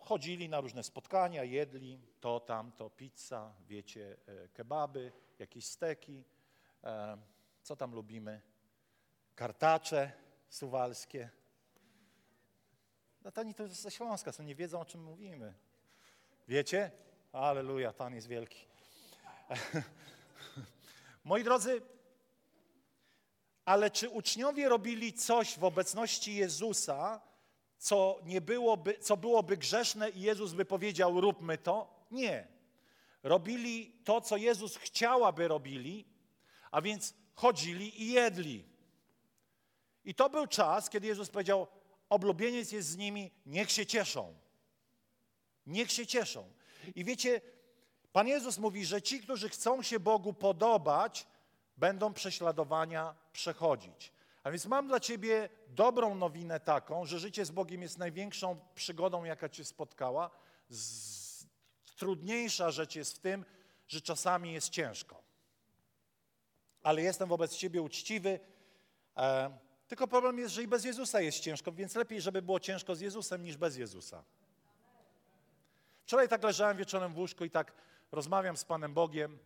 chodzili 0.00 0.48
na 0.48 0.60
różne 0.60 0.84
spotkania, 0.84 1.44
jedli 1.44 2.00
to, 2.20 2.40
tamto, 2.40 2.90
pizza, 2.90 3.54
wiecie, 3.66 4.16
e, 4.26 4.48
kebaby, 4.48 5.12
jakieś 5.38 5.66
steki, 5.66 6.24
co 7.62 7.76
tam 7.76 7.94
lubimy, 7.94 8.40
kartacze 9.34 10.12
suwalskie. 10.48 11.30
No 13.24 13.32
to 13.32 13.40
oni 13.40 13.54
to 13.54 13.68
ze 13.68 13.90
Śląska 13.90 14.32
są, 14.32 14.42
nie 14.42 14.54
wiedzą 14.54 14.80
o 14.80 14.84
czym 14.84 15.02
mówimy. 15.02 15.54
Wiecie? 16.48 16.90
Aleluja, 17.32 17.92
Pan 17.92 18.14
jest 18.14 18.26
wielki. 18.26 18.66
Moi 21.24 21.44
drodzy, 21.44 21.82
ale 23.64 23.90
czy 23.90 24.08
uczniowie 24.08 24.68
robili 24.68 25.12
coś 25.12 25.58
w 25.58 25.64
obecności 25.64 26.34
Jezusa, 26.34 27.20
co, 27.78 28.20
nie 28.24 28.40
byłoby, 28.40 28.98
co 28.98 29.16
byłoby 29.16 29.56
grzeszne 29.56 30.10
i 30.10 30.20
Jezus 30.20 30.52
by 30.52 30.64
powiedział, 30.64 31.20
róbmy 31.20 31.58
to? 31.58 32.04
Nie. 32.10 32.46
Robili 33.22 34.00
to, 34.04 34.20
co 34.20 34.36
Jezus 34.36 34.76
chciał, 34.76 35.24
aby 35.24 35.48
robili, 35.48 36.04
a 36.70 36.82
więc 36.82 37.14
chodzili 37.34 38.02
i 38.02 38.12
jedli. 38.12 38.64
I 40.04 40.14
to 40.14 40.30
był 40.30 40.46
czas, 40.46 40.90
kiedy 40.90 41.06
Jezus 41.06 41.28
powiedział, 41.28 41.66
oblubieniec 42.08 42.72
jest 42.72 42.88
z 42.88 42.96
nimi, 42.96 43.30
niech 43.46 43.70
się 43.70 43.86
cieszą. 43.86 44.34
Niech 45.66 45.92
się 45.92 46.06
cieszą. 46.06 46.52
I 46.94 47.04
wiecie, 47.04 47.40
Pan 48.12 48.28
Jezus 48.28 48.58
mówi, 48.58 48.86
że 48.86 49.02
ci, 49.02 49.20
którzy 49.20 49.48
chcą 49.48 49.82
się 49.82 50.00
Bogu 50.00 50.32
podobać, 50.32 51.26
będą 51.76 52.12
prześladowania 52.12 53.14
przechodzić. 53.32 54.12
A 54.42 54.50
więc 54.50 54.66
mam 54.66 54.88
dla 54.88 55.00
Ciebie 55.00 55.48
dobrą 55.68 56.14
nowinę 56.14 56.60
taką, 56.60 57.06
że 57.06 57.18
życie 57.18 57.44
z 57.44 57.50
Bogiem 57.50 57.82
jest 57.82 57.98
największą 57.98 58.60
przygodą, 58.74 59.24
jaka 59.24 59.48
Cię 59.48 59.64
spotkała. 59.64 60.30
Z... 60.68 61.46
Trudniejsza 61.96 62.70
rzecz 62.70 62.94
jest 62.94 63.16
w 63.16 63.18
tym, 63.18 63.44
że 63.88 64.00
czasami 64.00 64.52
jest 64.52 64.68
ciężko. 64.68 65.17
Ale 66.82 67.02
jestem 67.02 67.28
wobec 67.28 67.56
Ciebie 67.56 67.82
uczciwy. 67.82 68.40
E, 69.16 69.58
tylko 69.88 70.08
problem 70.08 70.38
jest, 70.38 70.54
że 70.54 70.62
i 70.62 70.68
bez 70.68 70.84
Jezusa 70.84 71.20
jest 71.20 71.40
ciężko, 71.40 71.72
więc 71.72 71.94
lepiej, 71.94 72.20
żeby 72.20 72.42
było 72.42 72.60
ciężko 72.60 72.94
z 72.94 73.00
Jezusem 73.00 73.42
niż 73.42 73.56
bez 73.56 73.76
Jezusa. 73.76 74.24
Wczoraj 76.02 76.28
tak 76.28 76.42
leżałem 76.42 76.76
wieczorem 76.76 77.12
w 77.12 77.18
łóżku 77.18 77.44
i 77.44 77.50
tak 77.50 77.72
rozmawiam 78.12 78.56
z 78.56 78.64
Panem 78.64 78.94
Bogiem. 78.94 79.38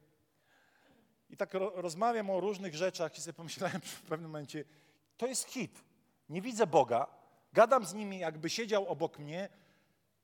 I 1.30 1.36
tak 1.36 1.54
ro 1.54 1.72
rozmawiam 1.74 2.30
o 2.30 2.40
różnych 2.40 2.74
rzeczach 2.74 3.18
i 3.18 3.20
sobie 3.20 3.34
pomyślałem 3.34 3.80
w 4.00 4.02
pewnym 4.02 4.30
momencie, 4.30 4.64
to 5.16 5.26
jest 5.26 5.48
hit. 5.48 5.84
Nie 6.28 6.42
widzę 6.42 6.66
Boga, 6.66 7.06
gadam 7.52 7.84
z 7.84 7.94
nimi, 7.94 8.18
jakby 8.18 8.50
siedział 8.50 8.88
obok 8.88 9.18
mnie. 9.18 9.48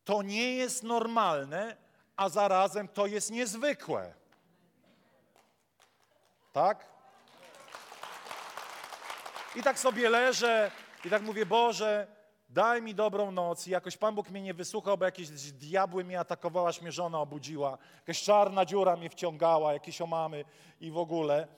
To 0.04 0.22
nie 0.22 0.54
jest 0.54 0.82
normalne, 0.82 1.76
a 2.16 2.28
zarazem 2.28 2.88
to 2.88 3.06
jest 3.06 3.30
niezwykłe. 3.30 4.14
tak? 6.52 6.97
I 9.58 9.62
tak 9.62 9.78
sobie 9.78 10.10
leżę 10.10 10.70
i 11.04 11.10
tak 11.10 11.22
mówię, 11.22 11.46
Boże, 11.46 12.06
daj 12.48 12.82
mi 12.82 12.94
dobrą 12.94 13.30
noc. 13.30 13.66
I 13.66 13.70
jakoś 13.70 13.96
Pan 13.96 14.14
Bóg 14.14 14.30
mnie 14.30 14.42
nie 14.42 14.54
wysłuchał, 14.54 14.98
bo 14.98 15.04
jakieś 15.04 15.30
diabły 15.52 16.04
mnie 16.04 16.20
atakowały, 16.20 16.68
aż 16.68 16.80
mnie 16.80 16.92
żona 16.92 17.20
obudziła. 17.20 17.78
Jakaś 17.96 18.22
czarna 18.22 18.64
dziura 18.64 18.96
mnie 18.96 19.10
wciągała, 19.10 19.72
jakieś 19.72 20.00
omamy 20.00 20.44
i 20.80 20.90
w 20.90 20.98
ogóle. 20.98 21.48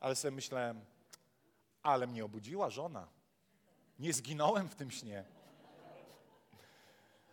Ale 0.00 0.14
sobie 0.14 0.34
myślałem, 0.34 0.84
ale 1.82 2.06
mnie 2.06 2.24
obudziła 2.24 2.70
żona. 2.70 3.08
Nie 3.98 4.12
zginąłem 4.12 4.68
w 4.68 4.74
tym 4.74 4.90
śnie. 4.90 5.24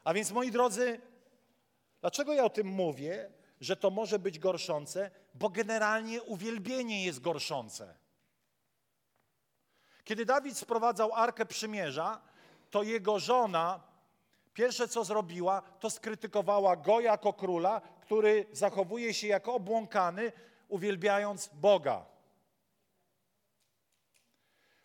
A 0.04 0.14
więc 0.14 0.32
moi 0.32 0.52
drodzy, 0.52 1.02
dlaczego 2.02 2.34
ja 2.34 2.44
o 2.44 2.50
tym 2.50 2.68
mówię, 2.68 3.30
że 3.62 3.76
to 3.76 3.90
może 3.90 4.20
być 4.20 4.40
gorszące? 4.40 5.12
Bo 5.34 5.50
generalnie 5.50 6.24
uwielbienie 6.24 7.06
jest 7.06 7.20
gorszące. 7.20 8.09
Kiedy 10.10 10.26
Dawid 10.26 10.58
sprowadzał 10.58 11.14
Arkę 11.14 11.46
Przymierza, 11.46 12.22
to 12.72 12.84
jego 12.84 13.20
żona 13.20 13.80
pierwsze 14.54 14.88
co 14.88 15.04
zrobiła, 15.04 15.62
to 15.62 15.90
skrytykowała 15.90 16.76
go 16.76 17.00
jako 17.00 17.34
króla, 17.34 17.82
który 18.02 18.46
zachowuje 18.52 19.14
się 19.14 19.28
jako 19.28 19.54
obłąkany, 19.54 20.32
uwielbiając 20.68 21.50
Boga. 21.54 22.06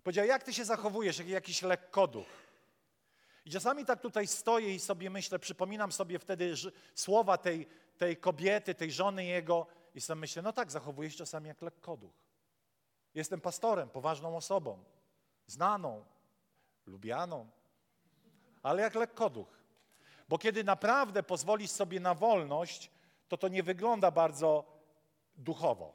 Powiedziała, 0.03 0.27
jak 0.27 0.43
ty 0.43 0.53
się 0.53 0.65
zachowujesz, 0.65 1.19
jak 1.19 1.29
jakiś 1.29 1.63
lekkoduch. 1.63 2.27
I 3.45 3.51
czasami 3.51 3.85
tak 3.85 4.01
tutaj 4.01 4.27
stoję 4.27 4.75
i 4.75 4.81
sobie 4.81 5.11
myślę, 5.11 5.39
przypominam 5.39 5.93
sobie 5.93 6.19
wtedy 6.19 6.55
słowa 6.95 7.39
tej, 7.39 7.67
tej 7.99 8.17
kobiety, 8.17 8.75
tej 8.75 8.93
żony 8.93 9.25
jego 9.25 9.67
i 9.95 10.01
sobie 10.01 10.21
myślę, 10.21 10.43
no 10.43 10.53
tak, 10.53 10.71
zachowuję 10.71 11.11
się 11.11 11.17
czasami 11.17 11.49
jak 11.49 11.63
lekkoduch. 11.63 12.13
Jestem 13.15 13.41
pastorem, 13.41 13.89
poważną 13.89 14.37
osobą, 14.37 14.85
znaną, 15.47 16.05
lubianą, 16.87 17.51
ale 18.63 18.83
jak 18.83 18.95
lekkoduch. 18.95 19.65
Bo 20.29 20.39
kiedy 20.39 20.65
naprawdę 20.65 21.23
pozwolisz 21.23 21.71
sobie 21.71 22.01
na 22.01 22.15
wolność, 22.15 22.91
to 23.29 23.37
to 23.37 23.49
nie 23.49 23.63
wygląda 23.63 24.11
bardzo 24.11 24.65
duchowo. 25.37 25.95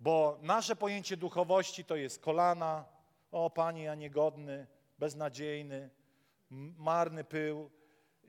Bo 0.00 0.38
nasze 0.42 0.76
pojęcie 0.76 1.16
duchowości 1.16 1.84
to 1.84 1.96
jest 1.96 2.22
kolana, 2.22 2.84
o 3.32 3.50
Panie, 3.50 3.82
ja 3.82 3.94
niegodny, 3.94 4.66
beznadziejny, 4.98 5.90
marny 6.78 7.24
pył 7.24 7.70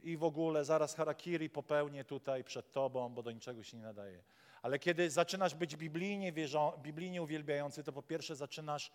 i 0.03 0.17
w 0.17 0.23
ogóle 0.23 0.65
zaraz 0.65 0.95
harakiri 0.95 1.49
popełnię 1.49 2.03
tutaj 2.03 2.43
przed 2.43 2.71
Tobą, 2.71 3.13
bo 3.13 3.23
do 3.23 3.31
niczego 3.31 3.63
się 3.63 3.77
nie 3.77 3.83
nadaje. 3.83 4.23
Ale 4.61 4.79
kiedy 4.79 5.09
zaczynasz 5.09 5.55
być 5.55 5.75
biblijnie, 5.75 6.31
wierzą, 6.31 6.71
biblijnie 6.77 7.21
uwielbiający, 7.21 7.83
to 7.83 7.93
po 7.93 8.03
pierwsze 8.03 8.35
zaczynasz 8.35 8.91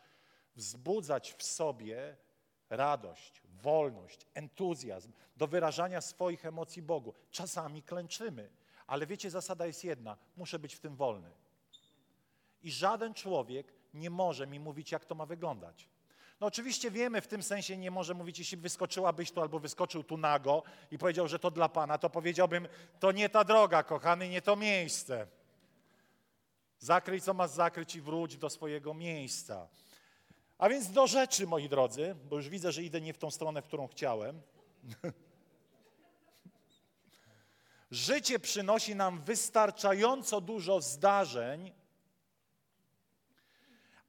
wzbudzać 0.57 1.33
w 1.33 1.43
sobie 1.43 2.17
radość, 2.71 3.43
wolność, 3.63 4.27
entuzjazm 4.35 5.13
do 5.37 5.47
wyrażania 5.47 6.01
swoich 6.01 6.47
emocji 6.47 6.83
Bogu. 6.83 7.15
Czasami 7.31 7.83
klęczymy, 7.83 8.51
ale 8.87 9.07
wiecie, 9.07 9.31
zasada 9.31 9.67
jest 9.67 9.85
jedna: 9.85 10.17
muszę 10.37 10.59
być 10.59 10.75
w 10.75 10.81
tym 10.81 10.97
wolny. 10.97 11.31
I 12.63 12.71
żaden 12.71 13.15
człowiek 13.15 13.73
nie 13.95 14.11
może 14.11 14.47
mi 14.47 14.61
mówić, 14.61 14.93
jak 14.93 15.05
to 15.05 15.15
ma 15.15 15.27
wyglądać. 15.27 15.89
No 16.41 16.47
oczywiście 16.47 16.91
wiemy, 16.91 17.21
w 17.21 17.27
tym 17.27 17.43
sensie 17.43 17.77
nie 17.77 17.91
może 17.91 18.15
mówić, 18.15 18.39
jeśli 18.39 18.57
wyskoczyłabyś 18.57 19.31
tu 19.31 19.41
albo 19.41 19.59
wyskoczył 19.59 20.05
tu 20.05 20.17
nago 20.17 20.63
i 20.91 20.99
powiedział, 20.99 21.29
że 21.29 21.39
to 21.39 21.51
dla 21.51 21.69
Pana, 21.69 21.99
to 21.99 22.11
powiedziałbym, 22.11 22.69
to 23.01 23.13
nie 23.13 23.29
ta 23.29 23.45
droga, 23.45 23.83
kochany, 23.83 24.29
nie 24.29 24.43
to 24.43 24.57
miejsce. 24.57 25.27
Zakryj, 26.79 27.21
co 27.21 27.35
masz 27.35 27.51
zakryć 27.51 27.95
i 27.95 28.01
wróć 28.01 28.37
do 28.37 28.51
swojego 28.51 28.95
miejsca. 28.95 29.69
A 30.59 30.69
więc 30.69 30.91
do 30.91 31.07
rzeczy, 31.07 31.47
moi 31.47 31.69
drodzy, 31.69 32.17
bo 32.31 32.37
już 32.37 32.49
widzę, 32.49 32.73
że 32.73 32.83
idę 32.83 33.01
nie 33.01 33.13
w 33.13 33.19
tą 33.19 33.31
stronę, 33.31 33.63
w 33.63 33.67
którą 33.67 33.89
chciałem. 33.89 34.43
Życie 37.91 38.39
przynosi 38.39 38.95
nam 38.95 39.23
wystarczająco 39.23 40.41
dużo 40.41 40.81
zdarzeń, 40.81 41.73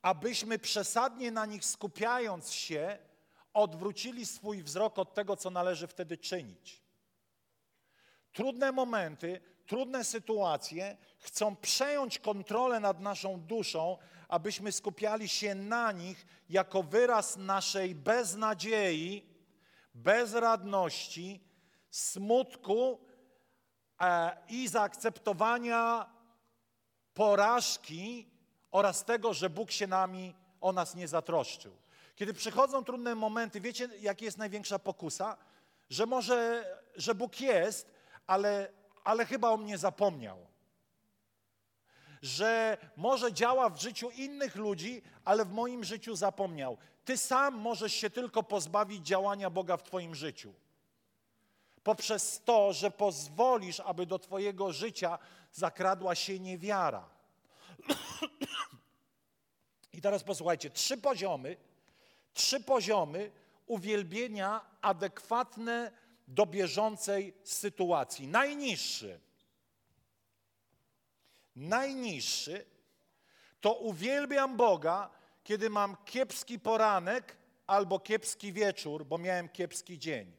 abyśmy 0.01 0.59
przesadnie 0.59 1.31
na 1.31 1.45
nich 1.45 1.65
skupiając 1.65 2.51
się, 2.51 2.97
odwrócili 3.53 4.25
swój 4.25 4.63
wzrok 4.63 4.99
od 4.99 5.13
tego, 5.13 5.35
co 5.37 5.49
należy 5.49 5.87
wtedy 5.87 6.17
czynić. 6.17 6.81
Trudne 8.33 8.71
momenty, 8.71 9.41
trudne 9.65 10.03
sytuacje 10.03 10.97
chcą 11.19 11.55
przejąć 11.55 12.19
kontrolę 12.19 12.79
nad 12.79 12.99
naszą 12.99 13.41
duszą, 13.41 13.97
abyśmy 14.33 14.71
skupiali 14.71 15.29
się 15.29 15.55
na 15.55 15.91
nich 15.91 16.25
jako 16.49 16.83
wyraz 16.83 17.37
naszej 17.37 17.95
beznadziei, 17.95 19.25
bezradności, 19.93 21.43
smutku 21.89 22.99
e, 24.01 24.37
i 24.49 24.67
zaakceptowania 24.67 26.09
porażki 27.13 28.27
oraz 28.71 29.05
tego, 29.05 29.33
że 29.33 29.49
Bóg 29.49 29.71
się 29.71 29.87
nami 29.87 30.35
o 30.61 30.71
nas 30.71 30.95
nie 30.95 31.07
zatroszczył. 31.07 31.77
Kiedy 32.15 32.33
przychodzą 32.33 32.83
trudne 32.83 33.15
momenty, 33.15 33.61
wiecie, 33.61 33.89
jaka 33.99 34.25
jest 34.25 34.37
największa 34.37 34.79
pokusa? 34.79 35.37
Że 35.89 36.05
może, 36.05 36.65
że 36.95 37.15
Bóg 37.15 37.41
jest, 37.41 37.91
ale, 38.27 38.71
ale 39.03 39.25
chyba 39.25 39.49
o 39.49 39.57
mnie 39.57 39.77
zapomniał. 39.77 40.52
Że 42.23 42.77
może 42.97 43.33
działa 43.33 43.69
w 43.69 43.81
życiu 43.81 44.09
innych 44.09 44.55
ludzi, 44.55 45.01
ale 45.25 45.45
w 45.45 45.51
moim 45.51 45.83
życiu 45.83 46.15
zapomniał. 46.15 46.77
Ty 47.05 47.17
sam 47.17 47.55
możesz 47.55 47.93
się 47.93 48.09
tylko 48.09 48.43
pozbawić 48.43 49.05
działania 49.05 49.49
Boga 49.49 49.77
w 49.77 49.83
Twoim 49.83 50.15
życiu. 50.15 50.53
Poprzez 51.83 52.41
to, 52.45 52.73
że 52.73 52.91
pozwolisz, 52.91 53.79
aby 53.79 54.05
do 54.05 54.19
Twojego 54.19 54.73
życia 54.73 55.19
zakradła 55.51 56.15
się 56.15 56.39
niewiara. 56.39 57.09
I 59.93 60.01
teraz 60.01 60.23
posłuchajcie, 60.23 60.69
trzy 60.69 60.97
poziomy, 60.97 61.57
trzy 62.33 62.59
poziomy 62.59 63.31
uwielbienia 63.67 64.61
adekwatne 64.81 65.91
do 66.27 66.45
bieżącej 66.45 67.33
sytuacji. 67.43 68.27
Najniższy, 68.27 69.19
najniższy 71.55 72.65
to 73.61 73.73
uwielbiam 73.73 74.57
Boga, 74.57 75.09
kiedy 75.43 75.69
mam 75.69 75.97
kiepski 76.05 76.59
poranek 76.59 77.37
albo 77.67 77.99
kiepski 77.99 78.53
wieczór, 78.53 79.05
bo 79.05 79.17
miałem 79.17 79.49
kiepski 79.49 79.99
dzień. 79.99 80.31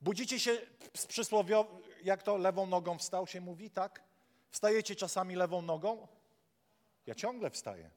Budzicie 0.00 0.40
się 0.40 0.56
z 0.96 1.06
przysłowiowym, 1.06 1.82
jak 2.04 2.22
to 2.22 2.36
lewą 2.36 2.66
nogą 2.66 2.98
wstał 2.98 3.26
się 3.26 3.40
mówi, 3.40 3.70
tak? 3.70 4.02
Wstajecie 4.50 4.96
czasami 4.96 5.34
lewą 5.34 5.62
nogą? 5.62 6.08
Ja 7.06 7.14
ciągle 7.14 7.50
wstaję. 7.50 7.90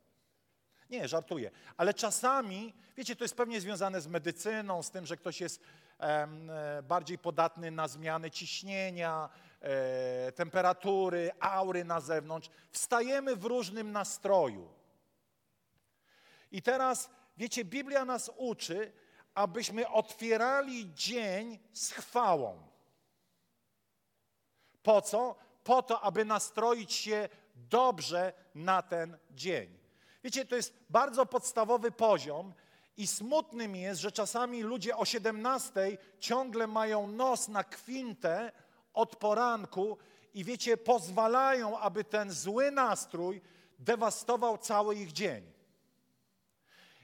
Nie, 0.90 1.08
żartuję. 1.08 1.52
Ale 1.78 1.94
czasami, 1.94 2.74
wiecie, 2.98 3.16
to 3.16 3.24
jest 3.24 3.36
pewnie 3.36 3.62
związane 3.62 4.02
z 4.02 4.08
medycyną, 4.08 4.84
z 4.84 4.92
tym, 4.92 5.06
że 5.06 5.18
ktoś 5.18 5.42
jest 5.42 5.62
e, 6.00 6.84
bardziej 6.84 7.18
podatny 7.18 7.72
na 7.72 7.88
zmiany 7.88 8.32
ciśnienia, 8.32 9.30
e, 9.62 10.32
temperatury, 10.32 11.32
aury 11.40 11.86
na 11.86 12.02
zewnątrz. 12.02 12.50
Wstajemy 12.72 13.36
w 13.36 13.46
różnym 13.46 13.92
nastroju. 13.92 14.70
I 16.52 16.62
teraz, 16.62 17.10
wiecie, 17.38 17.66
Biblia 17.66 18.06
nas 18.06 18.32
uczy, 18.38 18.92
abyśmy 19.34 19.90
otwierali 19.90 20.94
dzień 20.94 21.60
z 21.74 21.92
chwałą. 21.92 22.68
Po 24.84 25.02
co? 25.02 25.36
Po 25.64 25.84
to, 25.84 26.02
aby 26.02 26.26
nastroić 26.26 26.94
się 26.94 27.30
dobrze 27.56 28.34
na 28.56 28.82
ten 28.82 29.18
dzień. 29.32 29.78
Wiecie, 30.24 30.46
to 30.46 30.56
jest 30.56 30.74
bardzo 30.90 31.26
podstawowy 31.26 31.92
poziom 31.92 32.54
i 32.98 33.08
smutnym 33.08 33.76
jest, 33.76 34.02
że 34.02 34.12
czasami 34.12 34.64
ludzie 34.64 34.98
o 34.98 35.06
17 35.06 35.98
ciągle 36.20 36.68
mają 36.68 37.08
nos 37.08 37.48
na 37.48 37.64
kwintę 37.64 38.52
od 38.98 39.16
poranku 39.16 39.98
i 40.34 40.44
wiecie, 40.44 40.78
pozwalają, 40.78 41.80
aby 41.80 42.04
ten 42.04 42.32
zły 42.32 42.72
nastrój 42.72 43.42
dewastował 43.80 44.58
cały 44.58 44.96
ich 44.96 45.12
dzień. 45.12 45.52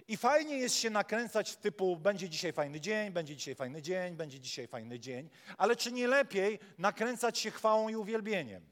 I 0.07 0.17
fajnie 0.17 0.57
jest 0.57 0.75
się 0.75 0.89
nakręcać 0.89 1.55
typu 1.55 1.97
będzie 1.97 2.29
dzisiaj 2.29 2.53
fajny 2.53 2.79
dzień, 2.79 3.11
będzie 3.11 3.35
dzisiaj 3.35 3.55
fajny 3.55 3.81
dzień, 3.81 4.15
będzie 4.15 4.39
dzisiaj 4.39 4.67
fajny 4.67 4.99
dzień, 4.99 5.29
ale 5.57 5.75
czy 5.75 5.91
nie 5.91 6.07
lepiej 6.07 6.59
nakręcać 6.77 7.39
się 7.39 7.51
chwałą 7.51 7.89
i 7.89 7.95
uwielbieniem? 7.95 8.65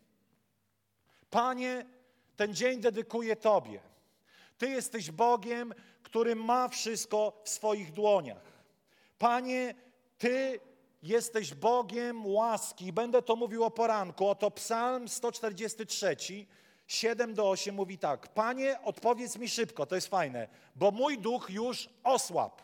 Panie, 1.29 1.86
ten 2.36 2.55
dzień 2.55 2.81
dedykuję 2.81 3.36
Tobie. 3.36 3.79
Ty 4.57 4.69
jesteś 4.69 5.12
Bogiem, 5.12 5.73
który 6.03 6.36
ma 6.36 6.67
wszystko 6.67 7.41
w 7.43 7.49
swoich 7.49 7.91
dłoniach. 7.91 8.43
Panie, 9.17 9.75
Ty 10.17 10.60
jesteś 11.03 11.53
Bogiem 11.53 12.25
łaski. 12.25 12.93
Będę 12.93 13.21
to 13.21 13.35
mówił 13.35 13.63
o 13.63 13.71
poranku. 13.71 14.27
Oto 14.27 14.51
Psalm 14.51 15.07
143, 15.07 16.17
7 16.87 17.33
do 17.33 17.49
8 17.49 17.75
mówi 17.75 17.97
tak: 17.97 18.27
Panie, 18.27 18.79
odpowiedz 18.83 19.37
mi 19.37 19.49
szybko, 19.49 19.85
to 19.85 19.95
jest 19.95 20.07
fajne, 20.07 20.47
bo 20.75 20.91
mój 20.91 21.17
duch 21.17 21.49
już 21.49 21.89
osłabł. 22.03 22.63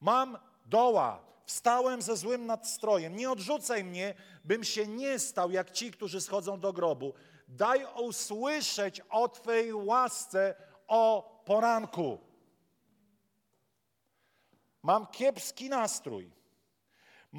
Mam 0.00 0.38
doła, 0.66 1.20
wstałem 1.44 2.02
ze 2.02 2.16
złym 2.16 2.46
nadstrojem. 2.46 3.16
Nie 3.16 3.30
odrzucaj 3.30 3.84
mnie, 3.84 4.14
bym 4.44 4.64
się 4.64 4.86
nie 4.86 5.18
stał 5.18 5.50
jak 5.50 5.70
ci, 5.70 5.90
którzy 5.90 6.20
schodzą 6.20 6.60
do 6.60 6.72
grobu. 6.72 7.12
Daj 7.48 7.86
usłyszeć 8.02 9.00
o 9.10 9.28
Twej 9.28 9.74
łasce 9.74 10.54
o 10.88 11.42
poranku. 11.44 12.18
Mam 14.82 15.06
kiepski 15.06 15.68
nastrój. 15.68 16.37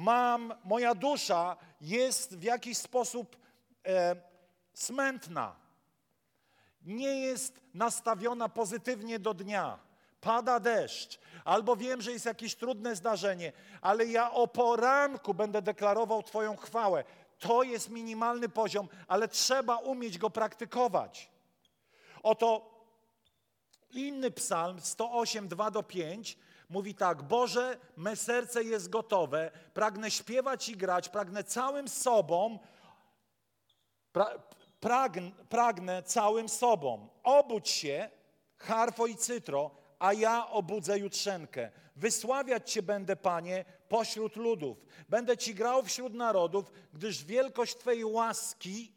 Mam, 0.00 0.54
moja 0.64 0.94
dusza 0.94 1.56
jest 1.80 2.36
w 2.36 2.42
jakiś 2.42 2.78
sposób 2.78 3.36
e, 3.86 4.16
smętna. 4.74 5.56
Nie 6.82 7.20
jest 7.20 7.60
nastawiona 7.74 8.48
pozytywnie 8.48 9.18
do 9.18 9.34
dnia. 9.34 9.78
Pada 10.20 10.60
deszcz, 10.60 11.18
albo 11.44 11.76
wiem, 11.76 12.02
że 12.02 12.12
jest 12.12 12.24
jakieś 12.26 12.54
trudne 12.54 12.96
zdarzenie, 12.96 13.52
ale 13.80 14.06
ja 14.06 14.30
o 14.30 14.48
poranku 14.48 15.34
będę 15.34 15.62
deklarował 15.62 16.22
Twoją 16.22 16.56
chwałę. 16.56 17.04
To 17.38 17.62
jest 17.62 17.90
minimalny 17.90 18.48
poziom, 18.48 18.88
ale 19.08 19.28
trzeba 19.28 19.76
umieć 19.76 20.18
go 20.18 20.30
praktykować. 20.30 21.30
Oto 22.22 22.70
inny 23.90 24.30
psalm 24.30 24.80
108, 24.80 25.48
2 25.48 25.70
do 25.70 25.82
5 25.82 26.38
mówi 26.70 26.94
tak: 26.94 27.22
Boże, 27.22 27.78
me 27.96 28.16
serce 28.16 28.64
jest 28.64 28.88
gotowe, 28.88 29.50
pragnę 29.74 30.10
śpiewać 30.10 30.68
i 30.68 30.76
grać, 30.76 31.08
pragnę 31.08 31.44
całym 31.44 31.88
sobą, 31.88 32.58
pra, 34.12 34.38
pragnę, 34.80 35.30
pragnę 35.48 36.02
całym 36.02 36.48
sobą. 36.48 37.08
Obudź 37.22 37.68
się, 37.68 38.10
harfo 38.56 39.06
i 39.06 39.16
cytro, 39.16 39.70
a 39.98 40.12
ja 40.12 40.50
obudzę 40.50 40.98
jutrzenkę. 40.98 41.70
Wysławiać 41.96 42.72
Cię 42.72 42.82
będę, 42.82 43.16
Panie, 43.16 43.64
pośród 43.88 44.36
ludów. 44.36 44.86
Będę 45.08 45.36
Ci 45.36 45.54
grał 45.54 45.82
wśród 45.82 46.14
narodów, 46.14 46.72
gdyż 46.92 47.24
wielkość 47.24 47.76
Twojej 47.76 48.04
łaski 48.04 48.92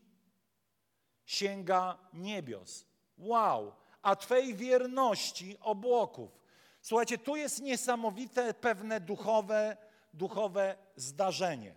sięga 1.25 1.97
niebios. 2.13 2.85
Wow! 3.17 3.73
A 4.01 4.15
Twej 4.15 4.55
wierności 4.55 5.57
obłoków. 5.61 6.42
Słuchajcie, 6.83 7.17
tu 7.17 7.35
jest 7.35 7.61
niesamowite 7.61 8.53
pewne 8.53 8.99
duchowe, 8.99 9.77
duchowe 10.13 10.77
zdarzenie. 10.95 11.75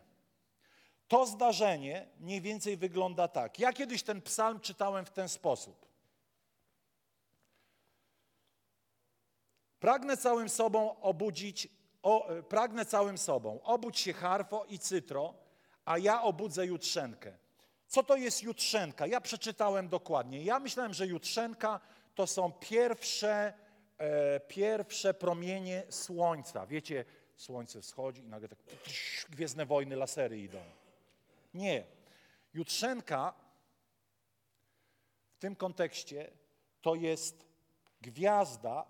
To 1.08 1.26
zdarzenie 1.26 2.08
mniej 2.20 2.40
więcej 2.40 2.76
wygląda 2.76 3.28
tak. 3.28 3.58
Ja 3.58 3.72
kiedyś 3.72 4.02
ten 4.02 4.22
psalm 4.22 4.60
czytałem 4.60 5.04
w 5.04 5.10
ten 5.10 5.28
sposób. 5.28 5.86
Pragnę 9.80 10.16
całym 10.16 10.48
sobą 10.48 11.00
obudzić, 11.00 11.68
o, 12.02 12.28
pragnę 12.48 12.84
całym 12.84 13.18
sobą, 13.18 13.60
obudź 13.62 13.98
się 13.98 14.12
harfo 14.12 14.64
i 14.64 14.78
cytro, 14.78 15.34
a 15.84 15.98
ja 15.98 16.22
obudzę 16.22 16.66
jutrzenkę. 16.66 17.38
Co 17.86 18.02
to 18.02 18.16
jest 18.16 18.42
jutrzenka? 18.42 19.06
Ja 19.06 19.20
przeczytałem 19.20 19.88
dokładnie. 19.88 20.44
Ja 20.44 20.58
myślałem, 20.58 20.94
że 20.94 21.06
jutrzenka 21.06 21.80
to 22.14 22.26
są 22.26 22.52
pierwsze, 22.52 23.52
e, 23.98 24.40
pierwsze 24.40 25.14
promienie 25.14 25.82
słońca. 25.90 26.66
Wiecie, 26.66 27.04
słońce 27.36 27.82
wschodzi 27.82 28.22
i 28.22 28.28
nagle 28.28 28.48
tak 28.48 28.58
gwiezdne 29.28 29.66
wojny, 29.66 29.96
lasery 29.96 30.38
idą. 30.40 30.58
Nie. 31.54 31.84
Jutrzenka 32.54 33.34
w 35.32 35.38
tym 35.38 35.56
kontekście 35.56 36.30
to 36.82 36.94
jest 36.94 37.46
gwiazda, 38.00 38.86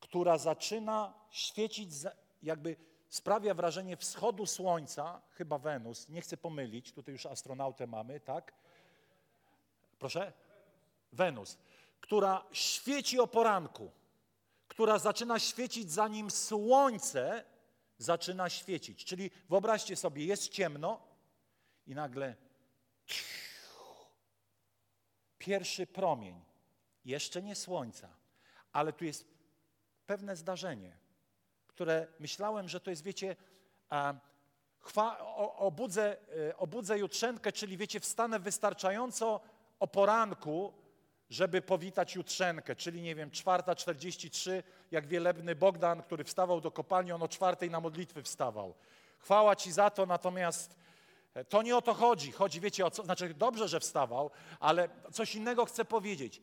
która 0.00 0.38
zaczyna 0.38 1.14
świecić, 1.30 1.90
jakby 2.42 2.76
sprawia 3.08 3.54
wrażenie 3.54 3.96
wschodu 3.96 4.46
słońca, 4.46 5.22
chyba 5.30 5.58
Wenus, 5.58 6.08
nie 6.08 6.20
chcę 6.20 6.36
pomylić, 6.36 6.92
tutaj 6.92 7.12
już 7.12 7.26
astronautę 7.26 7.86
mamy, 7.86 8.20
tak? 8.20 8.52
Proszę? 9.98 10.32
Wenus, 11.12 11.58
która 12.00 12.44
świeci 12.52 13.20
o 13.20 13.26
poranku, 13.26 13.90
która 14.76 14.98
zaczyna 14.98 15.38
świecić 15.38 15.90
zanim 15.90 16.30
słońce 16.30 17.44
zaczyna 17.98 18.48
świecić. 18.50 19.04
Czyli 19.04 19.30
wyobraźcie 19.48 19.96
sobie, 19.96 20.24
jest 20.24 20.48
ciemno 20.48 21.00
i 21.86 21.94
nagle 21.94 22.34
pierwszy 25.38 25.86
promień, 25.86 26.40
jeszcze 27.04 27.42
nie 27.42 27.54
słońca, 27.54 28.08
ale 28.72 28.92
tu 28.92 29.04
jest 29.04 29.24
pewne 30.06 30.36
zdarzenie, 30.36 30.96
które 31.66 32.06
myślałem, 32.18 32.68
że 32.68 32.80
to 32.80 32.90
jest, 32.90 33.02
wiecie, 33.02 33.36
chwa, 34.78 35.18
obudzę, 35.56 36.16
e, 36.48 36.56
obudzę 36.56 36.98
jutrzenkę, 36.98 37.52
czyli 37.52 37.76
wiecie, 37.76 38.00
wstanę 38.00 38.38
wystarczająco 38.38 39.40
o 39.80 39.86
poranku, 39.86 40.72
żeby 41.30 41.62
powitać 41.62 42.14
jutrzenkę, 42.14 42.76
czyli 42.76 43.02
nie 43.02 43.14
wiem, 43.14 43.30
4.43, 43.30 44.62
jak 44.90 45.06
wielebny 45.06 45.54
Bogdan, 45.54 46.02
który 46.02 46.24
wstawał 46.24 46.60
do 46.60 46.70
kopalni, 46.70 47.12
on 47.12 47.22
o 47.22 47.28
czwartej 47.28 47.70
na 47.70 47.80
modlitwy 47.80 48.22
wstawał. 48.22 48.74
Chwała 49.18 49.56
Ci 49.56 49.72
za 49.72 49.90
to, 49.90 50.06
natomiast 50.06 50.76
e, 51.34 51.44
to 51.44 51.62
nie 51.62 51.76
o 51.76 51.82
to 51.82 51.94
chodzi. 51.94 52.32
Chodzi, 52.32 52.60
wiecie, 52.60 52.86
o 52.86 52.90
co, 52.90 53.04
znaczy 53.04 53.34
dobrze, 53.34 53.68
że 53.68 53.80
wstawał, 53.80 54.30
ale 54.60 54.88
coś 55.12 55.34
innego 55.34 55.64
chcę 55.64 55.84
powiedzieć. 55.84 56.42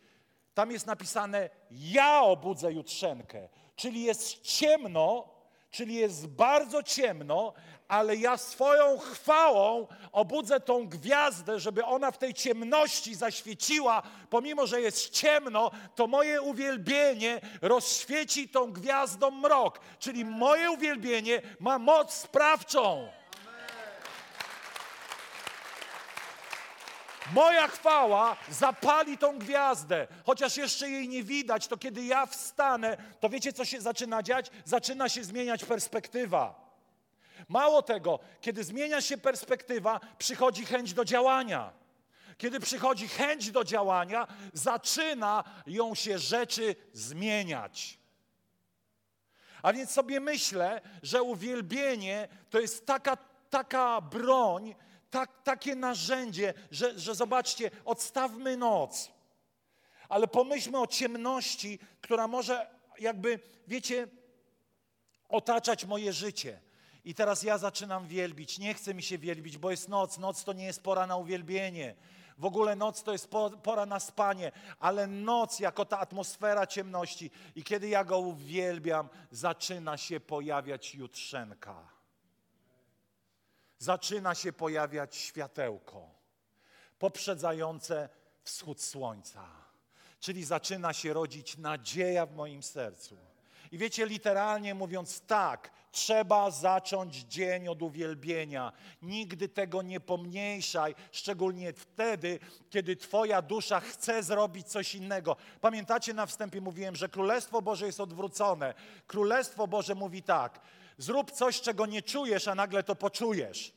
Tam 0.53 0.71
jest 0.71 0.87
napisane: 0.87 1.49
Ja 1.71 2.21
obudzę 2.21 2.73
jutrzenkę, 2.73 3.49
czyli 3.75 4.03
jest 4.03 4.41
ciemno, 4.41 5.32
czyli 5.73 5.95
jest 5.95 6.27
bardzo 6.27 6.83
ciemno, 6.83 7.53
ale 7.87 8.15
ja 8.15 8.37
swoją 8.37 8.97
chwałą 8.97 9.87
obudzę 10.11 10.59
tą 10.59 10.87
gwiazdę, 10.87 11.59
żeby 11.59 11.85
ona 11.85 12.11
w 12.11 12.17
tej 12.17 12.33
ciemności 12.33 13.15
zaświeciła, 13.15 14.01
pomimo 14.29 14.67
że 14.67 14.81
jest 14.81 15.09
ciemno, 15.09 15.71
to 15.95 16.07
moje 16.07 16.41
uwielbienie 16.41 17.41
rozświeci 17.61 18.49
tą 18.49 18.71
gwiazdą 18.71 19.31
mrok, 19.31 19.79
czyli 19.99 20.25
moje 20.25 20.71
uwielbienie 20.71 21.41
ma 21.59 21.79
moc 21.79 22.13
sprawczą. 22.13 23.07
Moja 27.31 27.67
chwała 27.67 28.37
zapali 28.49 29.17
tą 29.17 29.39
gwiazdę, 29.39 30.07
chociaż 30.25 30.57
jeszcze 30.57 30.89
jej 30.89 31.09
nie 31.09 31.23
widać, 31.23 31.67
to 31.67 31.77
kiedy 31.77 32.05
ja 32.05 32.25
wstanę, 32.25 32.97
to 33.19 33.29
wiecie, 33.29 33.53
co 33.53 33.65
się 33.65 33.81
zaczyna 33.81 34.23
dziać? 34.23 34.51
Zaczyna 34.65 35.09
się 35.09 35.23
zmieniać 35.23 35.65
perspektywa. 35.65 36.63
Mało 37.49 37.81
tego, 37.81 38.19
kiedy 38.41 38.63
zmienia 38.63 39.01
się 39.01 39.17
perspektywa, 39.17 39.99
przychodzi 40.17 40.65
chęć 40.65 40.93
do 40.93 41.05
działania. 41.05 41.71
Kiedy 42.37 42.59
przychodzi 42.59 43.07
chęć 43.07 43.51
do 43.51 43.63
działania, 43.63 44.27
zaczyna 44.53 45.43
ją 45.65 45.95
się 45.95 46.19
rzeczy 46.19 46.75
zmieniać. 46.93 47.97
A 49.61 49.73
więc 49.73 49.91
sobie 49.91 50.19
myślę, 50.19 50.81
że 51.03 51.23
uwielbienie 51.23 52.27
to 52.49 52.59
jest 52.59 52.85
taka, 52.85 53.17
taka 53.49 54.01
broń, 54.01 54.75
tak, 55.13 55.43
takie 55.43 55.75
narzędzie, 55.75 56.53
że, 56.71 56.99
że 56.99 57.15
zobaczcie, 57.15 57.71
odstawmy 57.85 58.57
noc. 58.57 59.11
Ale 60.09 60.27
pomyślmy 60.27 60.79
o 60.79 60.87
ciemności, 60.87 61.79
która 62.01 62.27
może 62.27 62.67
jakby, 62.99 63.39
wiecie, 63.67 64.07
otaczać 65.29 65.85
moje 65.85 66.13
życie. 66.13 66.61
I 67.05 67.15
teraz 67.15 67.43
ja 67.43 67.57
zaczynam 67.57 68.07
wielbić. 68.07 68.59
Nie 68.59 68.73
chcę 68.73 68.93
mi 68.93 69.03
się 69.03 69.17
wielbić, 69.17 69.57
bo 69.57 69.71
jest 69.71 69.89
noc. 69.89 70.17
Noc 70.17 70.43
to 70.43 70.53
nie 70.53 70.65
jest 70.65 70.83
pora 70.83 71.07
na 71.07 71.15
uwielbienie. 71.15 71.95
W 72.37 72.45
ogóle 72.45 72.75
noc 72.75 73.03
to 73.03 73.11
jest 73.11 73.29
pora 73.63 73.85
na 73.85 73.99
spanie, 73.99 74.51
ale 74.79 75.07
noc 75.07 75.59
jako 75.59 75.85
ta 75.85 75.99
atmosfera 75.99 76.67
ciemności. 76.67 77.31
I 77.55 77.63
kiedy 77.63 77.87
ja 77.87 78.03
go 78.03 78.19
uwielbiam, 78.19 79.09
zaczyna 79.31 79.97
się 79.97 80.19
pojawiać 80.19 80.95
jutrzenka 80.95 81.92
zaczyna 83.83 84.35
się 84.35 84.53
pojawiać 84.53 85.15
światełko 85.15 86.09
poprzedzające 86.99 88.09
wschód 88.43 88.81
słońca. 88.81 89.45
Czyli 90.19 90.43
zaczyna 90.43 90.93
się 90.93 91.13
rodzić 91.13 91.57
nadzieja 91.57 92.25
w 92.25 92.35
moim 92.35 92.63
sercu. 92.63 93.17
I 93.71 93.77
wiecie, 93.77 94.05
literalnie 94.05 94.73
mówiąc 94.75 95.21
tak, 95.21 95.71
trzeba 95.91 96.51
zacząć 96.51 97.15
dzień 97.15 97.67
od 97.67 97.81
uwielbienia. 97.81 98.71
Nigdy 99.01 99.49
tego 99.49 99.81
nie 99.81 99.99
pomniejszaj, 99.99 100.95
szczególnie 101.11 101.73
wtedy, 101.73 102.39
kiedy 102.69 102.95
Twoja 102.95 103.41
dusza 103.41 103.79
chce 103.79 104.23
zrobić 104.23 104.67
coś 104.67 104.95
innego. 104.95 105.35
Pamiętacie, 105.61 106.13
na 106.13 106.25
wstępie 106.25 106.61
mówiłem, 106.61 106.95
że 106.95 107.09
Królestwo 107.09 107.61
Boże 107.61 107.85
jest 107.85 107.99
odwrócone. 107.99 108.73
Królestwo 109.07 109.67
Boże 109.67 109.95
mówi 109.95 110.23
tak: 110.23 110.59
zrób 110.97 111.31
coś, 111.31 111.61
czego 111.61 111.85
nie 111.85 112.01
czujesz, 112.01 112.47
a 112.47 112.55
nagle 112.55 112.83
to 112.83 112.95
poczujesz. 112.95 113.73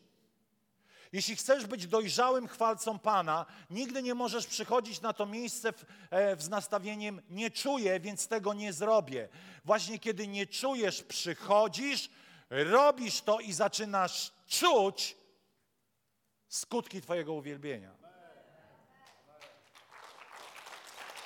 Jeśli 1.12 1.36
chcesz 1.36 1.66
być 1.66 1.86
dojrzałym 1.86 2.48
chwalcą 2.48 2.98
Pana, 2.98 3.46
nigdy 3.70 4.02
nie 4.02 4.14
możesz 4.14 4.46
przychodzić 4.46 5.00
na 5.00 5.12
to 5.12 5.26
miejsce 5.26 5.72
w, 5.72 5.84
e, 6.10 6.40
z 6.40 6.48
nastawieniem 6.48 7.22
nie 7.30 7.50
czuję, 7.50 8.00
więc 8.00 8.28
tego 8.28 8.54
nie 8.54 8.72
zrobię. 8.72 9.28
Właśnie 9.64 9.98
kiedy 9.98 10.28
nie 10.28 10.46
czujesz, 10.46 11.02
przychodzisz, 11.02 12.10
robisz 12.50 13.20
to 13.20 13.40
i 13.40 13.52
zaczynasz 13.52 14.32
czuć 14.46 15.16
skutki 16.48 17.00
Twojego 17.00 17.32
uwielbienia. 17.32 18.05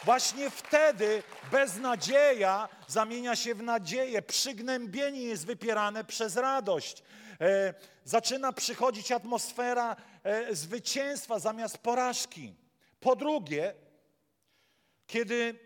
Właśnie 0.05 0.51
wtedy 0.51 1.23
beznadzieja 1.51 2.69
zamienia 2.89 3.37
się 3.37 3.55
w 3.55 3.63
nadzieję, 3.63 4.23
przygnębienie 4.23 5.23
jest 5.23 5.47
wypierane 5.47 6.05
przez 6.05 6.37
radość. 6.37 7.03
E, 7.41 7.75
zaczyna 8.05 8.53
przychodzić 8.53 9.13
atmosfera 9.13 9.97
e, 10.23 10.55
zwycięstwa 10.55 11.39
zamiast 11.39 11.79
porażki. 11.79 12.55
Po 13.01 13.17
drugie, 13.17 13.75
kiedy 15.07 15.59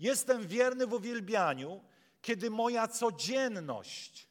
jestem 0.00 0.46
wierny 0.46 0.86
w 0.86 0.92
uwielbianiu, 0.92 1.84
kiedy 2.22 2.50
moja 2.50 2.88
codzienność 2.88 4.28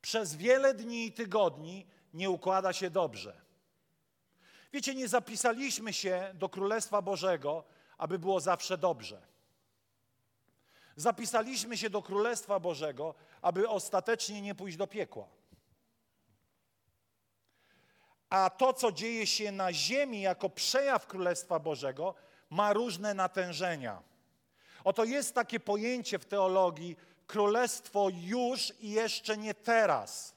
przez 0.00 0.36
wiele 0.36 0.74
dni 0.74 1.06
i 1.06 1.12
tygodni 1.12 1.86
nie 2.14 2.30
układa 2.30 2.72
się 2.72 2.90
dobrze. 2.90 3.40
Wiecie, 4.72 4.94
nie 4.94 5.08
zapisaliśmy 5.08 5.92
się 5.92 6.30
do 6.34 6.48
Królestwa 6.48 7.02
Bożego, 7.02 7.64
aby 8.02 8.18
było 8.18 8.40
zawsze 8.40 8.78
dobrze. 8.78 9.22
Zapisaliśmy 10.96 11.76
się 11.76 11.90
do 11.90 12.02
Królestwa 12.02 12.60
Bożego, 12.60 13.14
aby 13.42 13.68
ostatecznie 13.68 14.42
nie 14.42 14.54
pójść 14.54 14.76
do 14.76 14.86
piekła. 14.86 15.26
A 18.30 18.50
to, 18.50 18.72
co 18.72 18.92
dzieje 18.92 19.26
się 19.26 19.52
na 19.52 19.72
ziemi 19.72 20.20
jako 20.20 20.48
przejaw 20.48 21.06
Królestwa 21.06 21.58
Bożego, 21.58 22.14
ma 22.50 22.72
różne 22.72 23.14
natężenia. 23.14 24.02
Oto 24.84 25.04
jest 25.04 25.34
takie 25.34 25.60
pojęcie 25.60 26.18
w 26.18 26.24
teologii 26.24 26.96
królestwo 27.26 28.08
już 28.12 28.72
i 28.80 28.90
jeszcze 28.90 29.36
nie 29.36 29.54
teraz. 29.54 30.34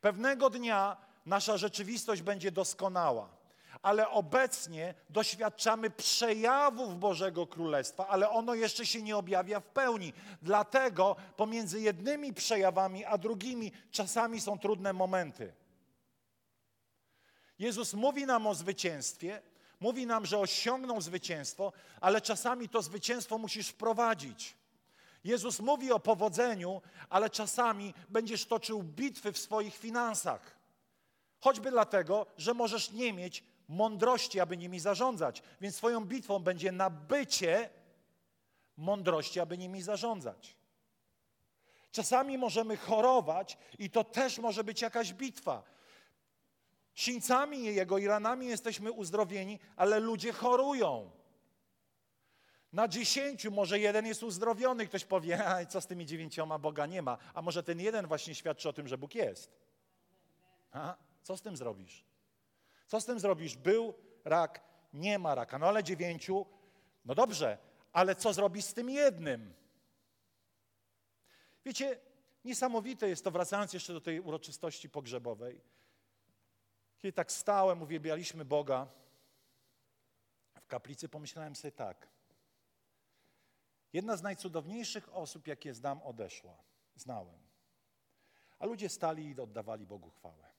Pewnego 0.00 0.50
dnia 0.50 0.96
nasza 1.26 1.56
rzeczywistość 1.56 2.22
będzie 2.22 2.52
doskonała 2.52 3.37
ale 3.82 4.10
obecnie 4.10 4.94
doświadczamy 5.10 5.90
przejawów 5.90 6.98
Bożego 6.98 7.46
Królestwa, 7.46 8.08
ale 8.08 8.30
ono 8.30 8.54
jeszcze 8.54 8.86
się 8.86 9.02
nie 9.02 9.16
objawia 9.16 9.60
w 9.60 9.66
pełni. 9.66 10.12
Dlatego 10.42 11.16
pomiędzy 11.36 11.80
jednymi 11.80 12.34
przejawami 12.34 13.04
a 13.04 13.18
drugimi 13.18 13.72
czasami 13.90 14.40
są 14.40 14.58
trudne 14.58 14.92
momenty. 14.92 15.52
Jezus 17.58 17.94
mówi 17.94 18.26
nam 18.26 18.46
o 18.46 18.54
zwycięstwie, 18.54 19.42
mówi 19.80 20.06
nam, 20.06 20.26
że 20.26 20.38
osiągnął 20.38 21.00
zwycięstwo, 21.00 21.72
ale 22.00 22.20
czasami 22.20 22.68
to 22.68 22.82
zwycięstwo 22.82 23.38
musisz 23.38 23.68
wprowadzić. 23.68 24.56
Jezus 25.24 25.60
mówi 25.60 25.92
o 25.92 26.00
powodzeniu, 26.00 26.82
ale 27.10 27.30
czasami 27.30 27.94
będziesz 28.08 28.46
toczył 28.46 28.82
bitwy 28.82 29.32
w 29.32 29.38
swoich 29.38 29.76
finansach. 29.76 30.58
Choćby 31.40 31.70
dlatego, 31.70 32.26
że 32.36 32.54
możesz 32.54 32.90
nie 32.90 33.12
mieć 33.12 33.44
mądrości, 33.68 34.40
aby 34.40 34.56
nimi 34.56 34.80
zarządzać. 34.80 35.42
Więc 35.60 35.76
swoją 35.76 36.04
bitwą 36.04 36.38
będzie 36.38 36.72
nabycie 36.72 37.70
mądrości, 38.76 39.40
aby 39.40 39.58
nimi 39.58 39.82
zarządzać. 39.82 40.56
Czasami 41.90 42.38
możemy 42.38 42.76
chorować 42.76 43.58
i 43.78 43.90
to 43.90 44.04
też 44.04 44.38
może 44.38 44.64
być 44.64 44.82
jakaś 44.82 45.12
bitwa. 45.12 45.62
Sińcami 46.94 47.64
jego 47.64 47.98
i 47.98 48.06
ranami 48.06 48.46
jesteśmy 48.46 48.92
uzdrowieni, 48.92 49.58
ale 49.76 50.00
ludzie 50.00 50.32
chorują. 50.32 51.10
Na 52.72 52.88
dziesięciu 52.88 53.50
może 53.50 53.78
jeden 53.78 54.06
jest 54.06 54.22
uzdrowiony. 54.22 54.86
Ktoś 54.86 55.04
powie, 55.04 55.44
a 55.48 55.66
co 55.66 55.80
z 55.80 55.86
tymi 55.86 56.06
dziewięcioma 56.06 56.58
Boga 56.58 56.86
nie 56.86 57.02
ma. 57.02 57.18
A 57.34 57.42
może 57.42 57.62
ten 57.62 57.80
jeden 57.80 58.06
właśnie 58.06 58.34
świadczy 58.34 58.68
o 58.68 58.72
tym, 58.72 58.88
że 58.88 58.98
Bóg 58.98 59.14
jest. 59.14 59.56
A? 60.72 60.96
Co 61.22 61.36
z 61.36 61.42
tym 61.42 61.56
zrobisz? 61.56 62.07
Co 62.88 63.00
z 63.00 63.04
tym 63.04 63.20
zrobisz? 63.20 63.56
Był 63.56 63.94
rak, 64.24 64.60
nie 64.92 65.18
ma 65.18 65.34
raka. 65.34 65.58
No 65.58 65.66
ale 65.66 65.84
dziewięciu, 65.84 66.46
no 67.04 67.14
dobrze, 67.14 67.58
ale 67.92 68.16
co 68.16 68.32
zrobisz 68.32 68.64
z 68.64 68.74
tym 68.74 68.90
jednym? 68.90 69.54
Wiecie, 71.64 72.00
niesamowite 72.44 73.08
jest 73.08 73.24
to, 73.24 73.30
wracając 73.30 73.72
jeszcze 73.72 73.92
do 73.92 74.00
tej 74.00 74.20
uroczystości 74.20 74.90
pogrzebowej. 74.90 75.60
Kiedy 76.98 77.12
tak 77.12 77.32
stałem, 77.32 77.82
uwielbialiśmy 77.82 78.44
Boga 78.44 78.86
w 80.60 80.66
kaplicy, 80.66 81.08
pomyślałem 81.08 81.56
sobie 81.56 81.72
tak. 81.72 82.08
Jedna 83.92 84.16
z 84.16 84.22
najcudowniejszych 84.22 85.14
osób, 85.14 85.46
jakie 85.46 85.74
znam, 85.74 86.02
odeszła. 86.02 86.56
Znałem. 86.96 87.38
A 88.58 88.66
ludzie 88.66 88.88
stali 88.88 89.28
i 89.28 89.40
oddawali 89.40 89.86
Bogu 89.86 90.10
chwałę 90.10 90.57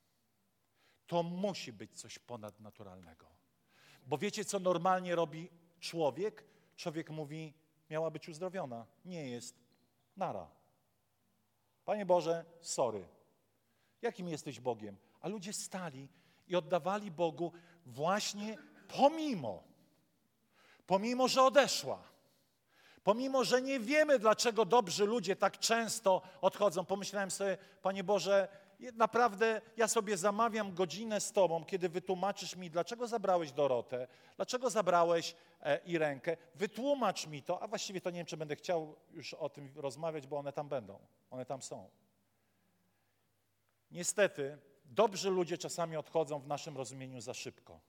to 1.10 1.24
musi 1.24 1.74
być 1.74 2.00
coś 2.02 2.20
ponadnaturalnego. 2.20 3.26
Bo 4.06 4.18
wiecie, 4.18 4.46
co 4.46 4.60
normalnie 4.60 5.16
robi 5.16 5.50
człowiek? 5.80 6.44
Człowiek 6.76 7.10
mówi, 7.10 7.54
miała 7.90 8.12
być 8.12 8.30
uzdrowiona. 8.30 8.86
Nie 9.06 9.30
jest. 9.30 9.56
Nara. 10.18 10.48
Panie 11.86 12.06
Boże, 12.06 12.46
sorry. 12.62 13.08
Jakim 14.02 14.28
jesteś 14.28 14.60
Bogiem? 14.60 14.98
A 15.22 15.28
ludzie 15.28 15.54
stali 15.54 16.10
i 16.48 16.56
oddawali 16.56 17.12
Bogu 17.12 17.54
właśnie 17.86 18.58
pomimo, 18.88 19.64
pomimo, 20.88 21.28
że 21.28 21.44
odeszła. 21.44 22.04
Pomimo, 23.04 23.44
że 23.44 23.62
nie 23.62 23.80
wiemy, 23.80 24.20
dlaczego 24.20 24.66
dobrzy 24.66 25.06
ludzie 25.06 25.36
tak 25.36 25.60
często 25.60 26.22
odchodzą, 26.42 26.86
pomyślałem 26.86 27.32
sobie, 27.32 27.58
Panie 27.82 28.04
Boże, 28.04 28.48
naprawdę 28.80 29.62
ja 29.78 29.88
sobie 29.88 30.18
zamawiam 30.18 30.74
godzinę 30.74 31.22
z 31.22 31.32
Tobą, 31.32 31.66
kiedy 31.66 31.90
wytłumaczysz 31.90 32.56
mi, 32.56 32.70
dlaczego 32.70 33.08
zabrałeś 33.08 33.52
Dorotę, 33.52 34.08
dlaczego 34.36 34.70
zabrałeś 34.70 35.36
e, 35.62 35.80
Irenkę. 35.86 36.38
Wytłumacz 36.56 37.28
mi 37.28 37.44
to, 37.44 37.62
a 37.62 37.68
właściwie 37.68 38.02
to 38.02 38.10
nie 38.10 38.20
wiem, 38.20 38.26
czy 38.26 38.38
będę 38.38 38.56
chciał 38.56 38.96
już 39.12 39.34
o 39.34 39.50
tym 39.50 39.72
rozmawiać, 39.76 40.28
bo 40.28 40.38
one 40.38 40.54
tam 40.54 40.70
będą, 40.70 41.00
one 41.30 41.46
tam 41.46 41.62
są. 41.62 41.90
Niestety, 43.92 44.58
dobrzy 44.86 45.30
ludzie 45.30 45.58
czasami 45.58 45.98
odchodzą 45.98 46.40
w 46.40 46.48
naszym 46.48 46.78
rozumieniu 46.78 47.22
za 47.22 47.34
szybko 47.34 47.80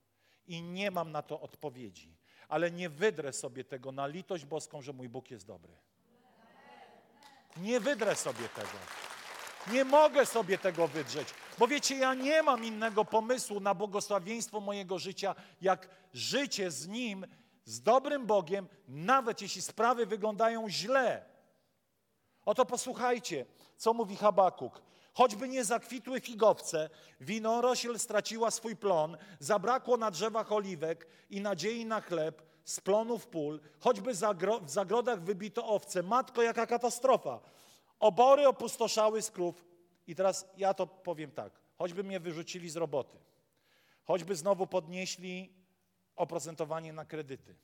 i 0.46 0.62
nie 0.62 0.90
mam 0.90 1.12
na 1.12 1.22
to 1.22 1.40
odpowiedzi, 1.40 2.16
ale 2.48 2.70
nie 2.70 2.88
wydrę 2.88 3.32
sobie 3.32 3.64
tego 3.64 3.92
na 3.92 4.06
litość 4.06 4.44
boską, 4.44 4.82
że 4.82 4.92
mój 4.92 5.08
Bóg 5.08 5.30
jest 5.30 5.46
dobry. 5.46 5.72
Nie 7.56 7.80
wydrę 7.80 8.16
sobie 8.16 8.48
tego. 8.48 9.09
Nie 9.72 9.84
mogę 9.84 10.26
sobie 10.26 10.58
tego 10.58 10.88
wydrzeć, 10.88 11.28
bo 11.58 11.66
wiecie, 11.66 11.96
ja 11.96 12.14
nie 12.14 12.42
mam 12.42 12.64
innego 12.64 13.04
pomysłu 13.04 13.60
na 13.60 13.74
błogosławieństwo 13.74 14.60
mojego 14.60 14.98
życia, 14.98 15.34
jak 15.60 15.88
życie 16.14 16.70
z 16.70 16.88
Nim, 16.88 17.26
z 17.64 17.82
dobrym 17.82 18.26
Bogiem, 18.26 18.68
nawet 18.88 19.42
jeśli 19.42 19.62
sprawy 19.62 20.06
wyglądają 20.06 20.70
źle. 20.70 21.24
Oto 22.44 22.66
posłuchajcie, 22.66 23.46
co 23.76 23.92
mówi 23.92 24.16
Habakuk. 24.16 24.82
Choćby 25.14 25.48
nie 25.48 25.64
zakwitły 25.64 26.20
figowce, 26.20 26.90
winorośl 27.20 27.98
straciła 27.98 28.50
swój 28.50 28.76
plon, 28.76 29.16
zabrakło 29.38 29.96
na 29.96 30.10
drzewach 30.10 30.52
oliwek 30.52 31.06
i 31.30 31.40
nadziei 31.40 31.86
na 31.86 32.00
chleb, 32.00 32.42
z 32.64 32.80
plonów 32.80 33.26
pól, 33.26 33.60
choćby 33.80 34.12
w 34.62 34.70
zagrodach 34.70 35.22
wybito 35.22 35.66
owce. 35.66 36.02
Matko, 36.02 36.42
jaka 36.42 36.66
katastrofa! 36.66 37.40
Obory 38.00 38.48
opustoszały 38.48 39.22
z 39.22 39.30
krów. 39.30 39.64
I 40.06 40.14
teraz 40.14 40.48
ja 40.56 40.74
to 40.74 40.86
powiem 40.86 41.30
tak. 41.30 41.52
Choćby 41.78 42.04
mnie 42.04 42.20
wyrzucili 42.20 42.70
z 42.70 42.76
roboty, 42.76 43.18
choćby 44.04 44.36
znowu 44.36 44.66
podnieśli 44.66 45.52
oprocentowanie 46.16 46.92
na 46.92 47.04
kredyty, 47.04 47.54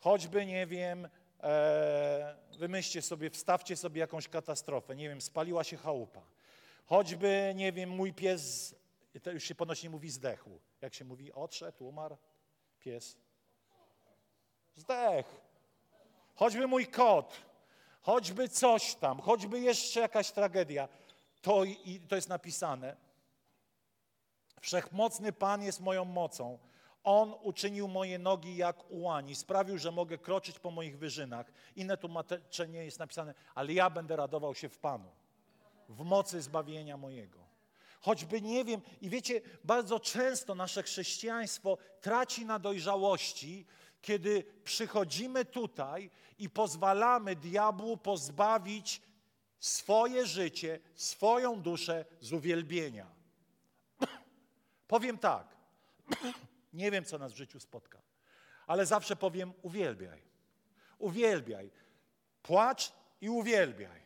choćby, 0.00 0.46
nie 0.46 0.66
wiem, 0.66 1.08
e, 1.42 2.36
wymyślcie 2.58 3.02
sobie, 3.02 3.30
wstawcie 3.30 3.76
sobie 3.76 4.00
jakąś 4.00 4.28
katastrofę, 4.28 4.96
nie 4.96 5.08
wiem, 5.08 5.20
spaliła 5.20 5.64
się 5.64 5.76
chałupa, 5.76 6.22
choćby, 6.86 7.52
nie 7.56 7.72
wiem, 7.72 7.90
mój 7.90 8.12
pies, 8.12 8.74
to 9.22 9.30
już 9.30 9.44
się 9.44 9.54
ponośnie 9.54 9.90
mówi 9.90 10.10
zdechł. 10.10 10.60
Jak 10.80 10.94
się 10.94 11.04
mówi, 11.04 11.32
odszedł, 11.32 11.86
umarł, 11.86 12.16
pies. 12.78 13.16
Zdech. 14.76 15.26
Choćby 16.34 16.66
mój 16.66 16.86
kot, 16.86 17.42
choćby 18.02 18.48
coś 18.48 18.94
tam, 18.94 19.20
choćby 19.20 19.60
jeszcze 19.60 20.00
jakaś 20.00 20.30
tragedia, 20.30 20.88
to, 21.42 21.64
i, 21.64 22.00
to 22.08 22.16
jest 22.16 22.28
napisane. 22.28 22.96
Wszechmocny 24.60 25.32
Pan 25.32 25.62
jest 25.62 25.80
moją 25.80 26.04
mocą. 26.04 26.58
On 27.04 27.34
uczynił 27.42 27.88
moje 27.88 28.18
nogi 28.18 28.56
jak 28.56 28.90
ułani, 28.90 29.34
sprawił, 29.34 29.78
że 29.78 29.90
mogę 29.90 30.18
kroczyć 30.18 30.58
po 30.58 30.70
moich 30.70 30.98
wyżynach. 30.98 31.52
Inne 31.76 31.96
tłumaczenie 31.96 32.84
jest 32.84 32.98
napisane, 32.98 33.34
ale 33.54 33.72
ja 33.72 33.90
będę 33.90 34.16
radował 34.16 34.54
się 34.54 34.68
w 34.68 34.78
Panu, 34.78 35.08
w 35.88 36.04
mocy 36.04 36.42
zbawienia 36.42 36.96
mojego. 36.96 37.38
choćby 38.00 38.42
nie 38.42 38.64
wiem. 38.64 38.80
I 39.00 39.08
wiecie, 39.08 39.40
bardzo 39.64 40.00
często 40.00 40.54
nasze 40.54 40.82
chrześcijaństwo 40.82 41.78
traci 42.00 42.46
na 42.46 42.58
dojrzałości, 42.58 43.66
kiedy 44.02 44.44
przychodzimy 44.64 45.44
tutaj 45.44 46.10
i 46.38 46.50
pozwalamy 46.50 47.36
diabłu 47.36 47.96
pozbawić 47.96 49.02
swoje 49.60 50.26
życie, 50.26 50.80
swoją 50.94 51.62
duszę 51.62 52.04
z 52.20 52.32
uwielbienia. 52.32 53.06
powiem 54.88 55.18
tak, 55.18 55.56
nie 56.72 56.90
wiem, 56.90 57.04
co 57.04 57.18
nas 57.18 57.32
w 57.32 57.36
życiu 57.36 57.60
spotka, 57.60 57.98
ale 58.66 58.86
zawsze 58.86 59.16
powiem: 59.16 59.52
uwielbiaj. 59.62 60.22
Uwielbiaj. 60.98 61.70
Płacz 62.42 62.92
i 63.20 63.30
uwielbiaj. 63.30 64.02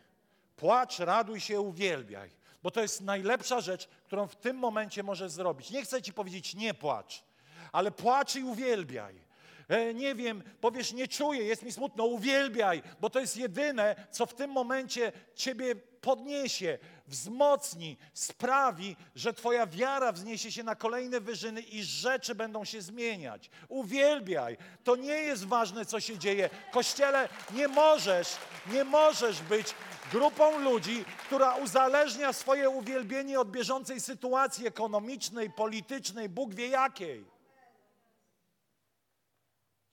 Płacz, 0.56 0.98
raduj 0.98 1.40
się, 1.40 1.60
uwielbiaj. 1.60 2.30
Bo 2.62 2.70
to 2.70 2.82
jest 2.82 3.00
najlepsza 3.00 3.60
rzecz, 3.60 3.88
którą 4.04 4.26
w 4.26 4.36
tym 4.36 4.56
momencie 4.56 5.02
możesz 5.02 5.32
zrobić. 5.32 5.70
Nie 5.70 5.82
chcę 5.82 6.02
ci 6.02 6.12
powiedzieć 6.12 6.54
nie 6.54 6.74
płacz, 6.74 7.24
ale 7.72 7.90
płacz 7.90 8.36
i 8.36 8.44
uwielbiaj. 8.44 9.25
E, 9.68 9.94
nie 9.94 10.14
wiem, 10.14 10.42
powiesz, 10.60 10.92
nie 10.92 11.08
czuję, 11.08 11.44
jest 11.44 11.62
mi 11.62 11.72
smutno, 11.72 12.04
uwielbiaj, 12.04 12.82
bo 13.00 13.10
to 13.10 13.20
jest 13.20 13.36
jedyne, 13.36 14.06
co 14.10 14.26
w 14.26 14.34
tym 14.34 14.50
momencie 14.50 15.12
ciebie 15.34 15.74
podniesie, 16.00 16.78
wzmocni, 17.06 17.96
sprawi, 18.14 18.96
że 19.14 19.32
Twoja 19.32 19.66
wiara 19.66 20.12
wzniesie 20.12 20.52
się 20.52 20.62
na 20.62 20.74
kolejne 20.74 21.20
wyżyny 21.20 21.60
i 21.60 21.82
rzeczy 21.82 22.34
będą 22.34 22.64
się 22.64 22.82
zmieniać. 22.82 23.50
Uwielbiaj. 23.68 24.56
To 24.84 24.96
nie 24.96 25.14
jest 25.14 25.44
ważne, 25.44 25.84
co 25.84 26.00
się 26.00 26.18
dzieje. 26.18 26.50
Kościele, 26.72 27.28
nie 27.54 27.68
możesz, 27.68 28.36
nie 28.72 28.84
możesz 28.84 29.42
być 29.42 29.74
grupą 30.12 30.58
ludzi, 30.58 31.04
która 31.26 31.54
uzależnia 31.54 32.32
swoje 32.32 32.70
uwielbienie 32.70 33.40
od 33.40 33.50
bieżącej 33.50 34.00
sytuacji 34.00 34.66
ekonomicznej, 34.66 35.50
politycznej, 35.50 36.28
Bóg 36.28 36.54
wie 36.54 36.68
jakiej. 36.68 37.35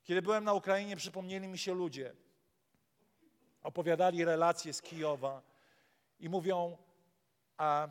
Kiedy 0.04 0.22
byłem 0.22 0.44
na 0.44 0.52
Ukrainie, 0.52 0.96
przypomnieli 0.96 1.48
mi 1.48 1.58
się 1.58 1.74
ludzie. 1.74 2.14
Opowiadali 3.62 4.24
relacje 4.24 4.72
z 4.72 4.82
Kijowa 4.82 5.42
i 6.20 6.28
mówią, 6.28 6.78
a 7.56 7.88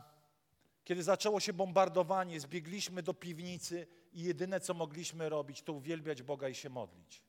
kiedy 0.84 1.04
zaczęło 1.04 1.39
się 1.39 1.54
bombardowanie, 1.54 2.39
zbiegliśmy 2.39 3.04
do 3.04 3.13
piwnicy 3.13 3.88
i 4.13 4.23
jedyne, 4.23 4.60
co 4.60 4.73
mogliśmy 4.73 5.30
robić, 5.30 5.62
to 5.62 5.73
uwielbiać 5.73 6.21
Boga 6.21 6.49
i 6.49 6.56
się 6.56 6.69
modlić. 6.69 7.21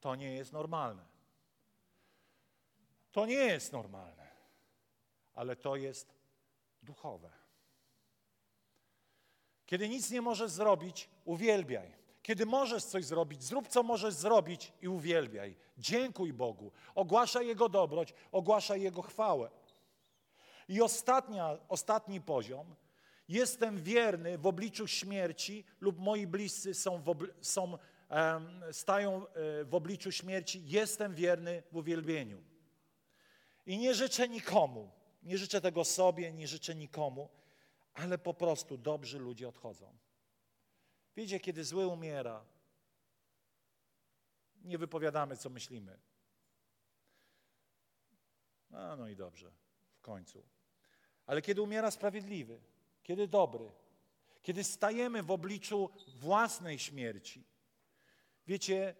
To 0.00 0.14
nie 0.14 0.34
jest 0.34 0.52
normalne. 0.52 1.04
To 3.12 3.26
nie 3.26 3.34
jest 3.34 3.72
normalne, 3.72 4.28
ale 5.34 5.56
to 5.56 5.76
jest 5.76 6.14
duchowe. 6.82 7.30
Kiedy 9.66 9.88
nic 9.88 10.10
nie 10.10 10.22
możesz 10.22 10.50
zrobić, 10.50 11.08
uwielbiaj. 11.24 12.01
Kiedy 12.22 12.46
możesz 12.46 12.84
coś 12.84 13.04
zrobić, 13.04 13.42
zrób 13.42 13.68
co 13.68 13.82
możesz 13.82 14.14
zrobić 14.14 14.72
i 14.82 14.88
uwielbiaj. 14.88 15.56
Dziękuj 15.78 16.32
Bogu, 16.32 16.72
ogłaszaj 16.94 17.46
Jego 17.46 17.68
dobroć, 17.68 18.14
ogłaszaj 18.32 18.82
Jego 18.82 19.02
chwałę. 19.02 19.50
I 20.68 20.82
ostatnia, 20.82 21.58
ostatni 21.68 22.20
poziom. 22.20 22.74
Jestem 23.28 23.82
wierny 23.82 24.38
w 24.38 24.46
obliczu 24.46 24.86
śmierci 24.86 25.64
lub 25.80 25.98
moi 25.98 26.26
bliscy 26.26 26.74
są, 26.74 27.02
w 27.02 27.14
są 27.40 27.78
stają 28.72 29.26
e, 29.26 29.64
w 29.64 29.74
obliczu 29.74 30.12
śmierci. 30.12 30.62
Jestem 30.64 31.14
wierny 31.14 31.62
w 31.72 31.76
uwielbieniu. 31.76 32.42
I 33.66 33.78
nie 33.78 33.94
życzę 33.94 34.28
nikomu, 34.28 34.90
nie 35.22 35.38
życzę 35.38 35.60
tego 35.60 35.84
sobie, 35.84 36.32
nie 36.32 36.48
życzę 36.48 36.74
nikomu, 36.74 37.28
ale 37.94 38.18
po 38.18 38.34
prostu 38.34 38.78
dobrzy 38.78 39.18
ludzie 39.18 39.48
odchodzą. 39.48 39.92
Wiecie, 41.16 41.40
kiedy 41.40 41.64
zły 41.64 41.86
umiera, 41.86 42.44
nie 44.64 44.78
wypowiadamy, 44.78 45.36
co 45.36 45.50
myślimy. 45.50 45.98
A, 48.70 48.96
no 48.96 49.08
i 49.08 49.16
dobrze, 49.16 49.52
w 49.94 50.00
końcu. 50.00 50.44
Ale 51.26 51.42
kiedy 51.42 51.62
umiera 51.62 51.90
sprawiedliwy, 51.90 52.60
kiedy 53.02 53.28
dobry, 53.28 53.72
kiedy 54.42 54.64
stajemy 54.64 55.22
w 55.22 55.30
obliczu 55.30 55.90
własnej 56.16 56.78
śmierci, 56.78 57.44
wiecie, 58.46 58.94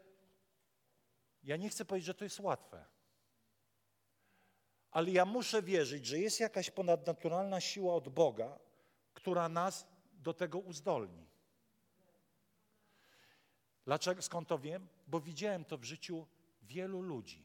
ja 1.43 1.57
nie 1.57 1.69
chcę 1.69 1.85
powiedzieć, 1.85 2.07
że 2.07 2.15
to 2.15 2.25
jest 2.25 2.41
łatwe, 2.41 2.85
ale 4.91 5.11
ja 5.11 5.25
muszę 5.25 5.63
wierzyć, 5.63 6.07
że 6.07 6.19
jest 6.19 6.41
jakaś 6.41 6.71
ponadnaturalna 6.71 7.61
siła 7.61 7.95
od 7.95 8.09
Boga, 8.09 8.59
która 9.15 9.49
nas 9.49 9.87
do 10.13 10.35
tego 10.35 10.59
uzdolni. 10.59 11.32
Dlaczego? 13.85 14.23
Skąd 14.23 14.49
to 14.49 14.59
wiem? 14.59 14.89
Bo 15.07 15.21
widziałem 15.21 15.65
to 15.65 15.79
w 15.79 15.85
życiu 15.85 16.27
wielu 16.63 17.03
ludzi. 17.03 17.45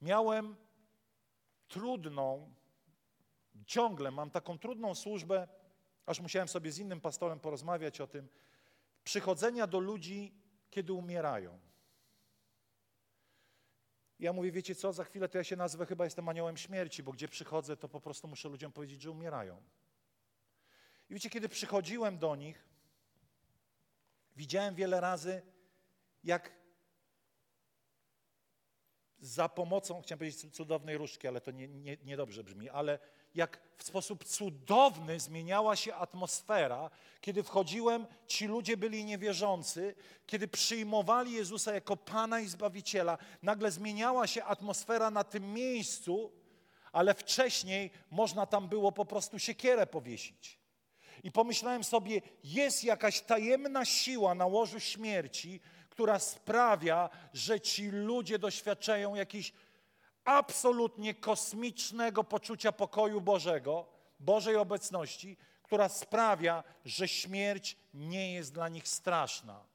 Miałem 0.00 0.56
trudną, 1.68 2.54
ciągle 3.66 4.10
mam 4.10 4.30
taką 4.30 4.58
trudną 4.58 4.94
służbę, 4.94 5.48
aż 6.06 6.20
musiałem 6.20 6.48
sobie 6.48 6.72
z 6.72 6.78
innym 6.78 7.00
pastorem 7.00 7.40
porozmawiać 7.40 8.00
o 8.00 8.06
tym, 8.06 8.28
przychodzenia 9.04 9.66
do 9.66 9.80
ludzi, 9.80 10.34
kiedy 10.70 10.92
umierają. 10.92 11.58
Ja 14.18 14.32
mówię, 14.32 14.52
wiecie 14.52 14.74
co, 14.74 14.92
za 14.92 15.04
chwilę 15.04 15.28
to 15.28 15.38
ja 15.38 15.44
się 15.44 15.56
nazwę, 15.56 15.86
chyba 15.86 16.04
jestem 16.04 16.28
aniołem 16.28 16.56
śmierci, 16.56 17.02
bo 17.02 17.12
gdzie 17.12 17.28
przychodzę, 17.28 17.76
to 17.76 17.88
po 17.88 18.00
prostu 18.00 18.28
muszę 18.28 18.48
ludziom 18.48 18.72
powiedzieć, 18.72 19.02
że 19.02 19.10
umierają. 19.10 19.62
I 21.10 21.14
wiecie, 21.14 21.30
kiedy 21.30 21.48
przychodziłem 21.48 22.18
do 22.18 22.36
nich, 22.36 22.69
Widziałem 24.36 24.74
wiele 24.74 25.00
razy, 25.00 25.42
jak 26.24 26.60
za 29.20 29.48
pomocą, 29.48 30.02
chciałem 30.02 30.18
powiedzieć 30.18 30.54
cudownej 30.54 30.98
różdżki, 30.98 31.28
ale 31.28 31.40
to 31.40 31.50
niedobrze 31.50 31.80
nie, 31.82 31.96
nie 32.04 32.16
dobrze 32.16 32.44
brzmi, 32.44 32.68
ale 32.68 32.98
jak 33.34 33.60
w 33.76 33.84
sposób 33.84 34.24
cudowny 34.24 35.20
zmieniała 35.20 35.76
się 35.76 35.94
atmosfera, 35.94 36.90
kiedy 37.20 37.42
wchodziłem, 37.42 38.06
ci 38.26 38.46
ludzie 38.46 38.76
byli 38.76 39.04
niewierzący, 39.04 39.94
kiedy 40.26 40.48
przyjmowali 40.48 41.32
Jezusa 41.32 41.74
jako 41.74 41.96
Pana 41.96 42.40
i 42.40 42.48
Zbawiciela, 42.48 43.18
nagle 43.42 43.70
zmieniała 43.70 44.26
się 44.26 44.44
atmosfera 44.44 45.10
na 45.10 45.24
tym 45.24 45.52
miejscu, 45.52 46.32
ale 46.92 47.14
wcześniej 47.14 47.90
można 48.10 48.46
tam 48.46 48.68
było 48.68 48.92
po 48.92 49.04
prostu 49.04 49.38
siekierę 49.38 49.86
powiesić. 49.86 50.59
I 51.22 51.32
pomyślałem 51.32 51.84
sobie, 51.84 52.20
jest 52.44 52.84
jakaś 52.84 53.20
tajemna 53.20 53.84
siła 53.84 54.34
na 54.34 54.46
łożu 54.46 54.80
śmierci, 54.80 55.60
która 55.88 56.18
sprawia, 56.18 57.10
że 57.32 57.60
ci 57.60 57.90
ludzie 57.90 58.38
doświadczają 58.38 59.14
jakiejś 59.14 59.52
absolutnie 60.24 61.14
kosmicznego 61.14 62.24
poczucia 62.24 62.72
pokoju 62.72 63.20
Bożego, 63.20 63.86
Bożej 64.20 64.56
obecności, 64.56 65.36
która 65.62 65.88
sprawia, 65.88 66.64
że 66.84 67.08
śmierć 67.08 67.76
nie 67.94 68.34
jest 68.34 68.54
dla 68.54 68.68
nich 68.68 68.88
straszna. 68.88 69.69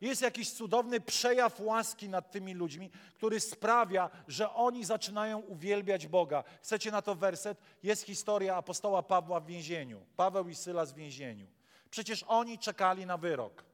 Jest 0.00 0.22
jakiś 0.22 0.50
cudowny 0.52 1.00
przejaw 1.00 1.60
łaski 1.60 2.08
nad 2.08 2.30
tymi 2.30 2.54
ludźmi, 2.54 2.90
który 3.14 3.40
sprawia, 3.40 4.10
że 4.28 4.54
oni 4.54 4.84
zaczynają 4.84 5.38
uwielbiać 5.38 6.06
Boga. 6.06 6.44
Chcecie 6.62 6.90
na 6.90 7.02
to 7.02 7.14
werset? 7.14 7.58
Jest 7.82 8.02
historia 8.02 8.56
apostoła 8.56 9.02
Pawła 9.02 9.40
w 9.40 9.46
więzieniu. 9.46 10.06
Paweł 10.16 10.48
i 10.48 10.54
Sylas 10.54 10.92
w 10.92 10.96
więzieniu. 10.96 11.46
Przecież 11.90 12.24
oni 12.28 12.58
czekali 12.58 13.06
na 13.06 13.16
wyrok. 13.16 13.64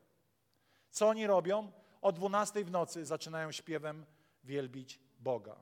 Co 0.91 1.09
oni 1.09 1.27
robią? 1.27 1.73
O 2.03 2.13
12 2.13 2.65
w 2.65 2.71
nocy 2.71 3.05
zaczynają 3.05 3.53
śpiewem 3.53 4.07
wielbić 4.45 5.01
Boga. 5.21 5.57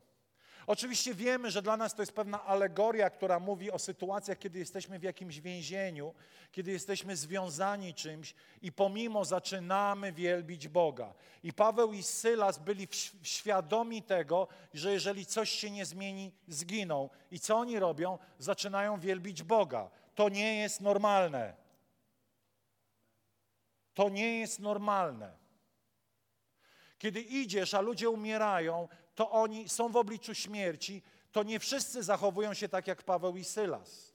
Oczywiście 0.67 1.15
wiemy, 1.15 1.51
że 1.51 1.63
dla 1.63 1.77
nas 1.77 1.95
to 1.95 2.03
jest 2.03 2.13
pewna 2.13 2.45
alegoria, 2.45 3.11
która 3.11 3.41
mówi 3.41 3.71
o 3.71 3.79
sytuacjach, 3.79 4.39
kiedy 4.39 4.59
jesteśmy 4.59 4.99
w 4.99 5.03
jakimś 5.03 5.41
więzieniu, 5.41 6.15
kiedy 6.53 6.71
jesteśmy 6.71 7.17
związani 7.17 7.95
czymś 7.95 8.35
i 8.63 8.73
pomimo 8.73 9.25
zaczynamy 9.25 10.13
wielbić 10.13 10.69
Boga. 10.69 11.15
I 11.43 11.53
Paweł 11.53 11.93
i 11.93 12.03
Sylas 12.03 12.59
byli 12.59 12.89
świadomi 13.23 14.03
tego, 14.03 14.49
że 14.75 14.93
jeżeli 14.93 15.27
coś 15.27 15.51
się 15.51 15.71
nie 15.71 15.87
zmieni, 15.87 16.33
zginą. 16.49 17.11
I 17.31 17.41
co 17.41 17.57
oni 17.57 17.79
robią? 17.79 18.19
Zaczynają 18.39 19.01
wielbić 19.01 19.43
Boga. 19.43 19.91
To 20.15 20.29
nie 20.29 20.61
jest 20.61 20.81
normalne. 20.81 21.55
To 23.95 24.09
nie 24.09 24.39
jest 24.39 24.61
normalne. 24.61 25.45
Kiedy 26.99 27.21
idziesz, 27.21 27.75
a 27.75 27.81
ludzie 27.81 28.11
umierają, 28.11 28.89
to 29.15 29.31
oni 29.31 29.69
są 29.69 29.89
w 29.89 29.97
obliczu 29.97 30.35
śmierci, 30.35 31.03
to 31.33 31.43
nie 31.43 31.59
wszyscy 31.59 32.03
zachowują 32.03 32.55
się 32.55 32.69
tak 32.69 32.87
jak 32.87 33.03
Paweł 33.03 33.37
i 33.37 33.45
Sylas. 33.45 34.15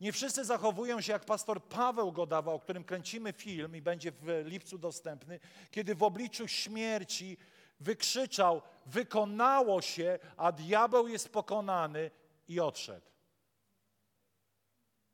Nie 0.00 0.12
wszyscy 0.12 0.44
zachowują 0.44 1.00
się 1.00 1.12
jak 1.12 1.24
pastor 1.24 1.64
Paweł 1.64 2.12
Godawa, 2.12 2.52
o 2.52 2.58
którym 2.58 2.84
kręcimy 2.84 3.32
film 3.32 3.76
i 3.76 3.82
będzie 3.82 4.12
w 4.12 4.42
lipcu 4.44 4.78
dostępny, 4.78 5.40
kiedy 5.70 5.94
w 5.94 6.02
obliczu 6.02 6.48
śmierci 6.48 7.36
wykrzyczał: 7.80 8.62
Wykonało 8.86 9.82
się, 9.82 10.18
a 10.36 10.52
diabeł 10.52 11.08
jest 11.08 11.32
pokonany 11.32 12.10
i 12.48 12.60
odszedł. 12.60 13.06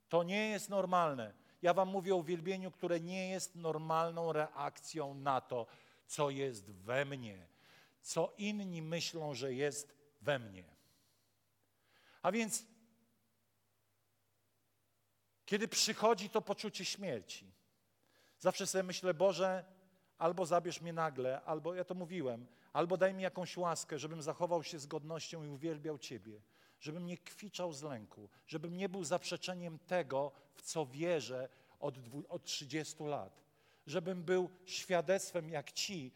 To 0.09 0.23
nie 0.23 0.51
jest 0.51 0.71
normalne. 0.71 1.33
Ja 1.63 1.75
wam 1.75 1.89
mówię 1.89 2.15
o 2.15 2.19
uwielbieniu, 2.19 2.71
które 2.71 3.01
nie 3.01 3.29
jest 3.29 3.57
normalną 3.57 4.33
reakcją 4.33 5.15
na 5.15 5.41
to, 5.41 5.67
co 6.07 6.31
jest 6.31 6.71
we 6.71 7.05
mnie, 7.05 7.47
co 8.07 8.33
inni 8.39 8.83
myślą, 8.83 9.35
że 9.35 9.55
jest 9.55 9.95
we 10.21 10.39
mnie. 10.39 10.65
A 12.23 12.33
więc, 12.33 12.65
kiedy 15.47 15.69
przychodzi 15.69 16.31
to 16.31 16.43
poczucie 16.43 16.85
śmierci, 16.85 17.53
zawsze 18.39 18.67
sobie 18.67 18.83
myślę, 18.83 19.15
Boże, 19.15 19.65
albo 20.19 20.47
zabierz 20.47 20.81
mnie 20.81 20.93
nagle, 20.93 21.43
albo 21.43 21.75
ja 21.75 21.85
to 21.85 21.95
mówiłem, 21.95 22.47
albo 22.73 22.97
daj 22.97 23.15
mi 23.15 23.23
jakąś 23.23 23.57
łaskę, 23.57 23.99
żebym 23.99 24.23
zachował 24.23 24.63
się 24.63 24.79
z 24.79 24.87
godnością 24.87 25.45
i 25.45 25.49
uwielbiał 25.49 25.99
Ciebie, 25.99 26.41
żebym 26.81 27.07
nie 27.07 27.19
kwiczał 27.19 27.73
z 27.73 27.83
lęku, 27.83 28.29
żebym 28.47 28.77
nie 28.77 28.89
był 28.89 29.05
zaprzeczeniem 29.05 29.79
tego, 29.79 30.33
w 30.55 30.63
co 30.63 30.87
wierzę 30.87 31.49
od, 31.81 31.95
od 32.29 32.45
30 32.45 33.05
lat, 33.05 33.43
żebym 33.87 34.23
był 34.23 34.51
świadectwem 34.65 35.51
jak 35.51 35.73
ci, 35.73 36.13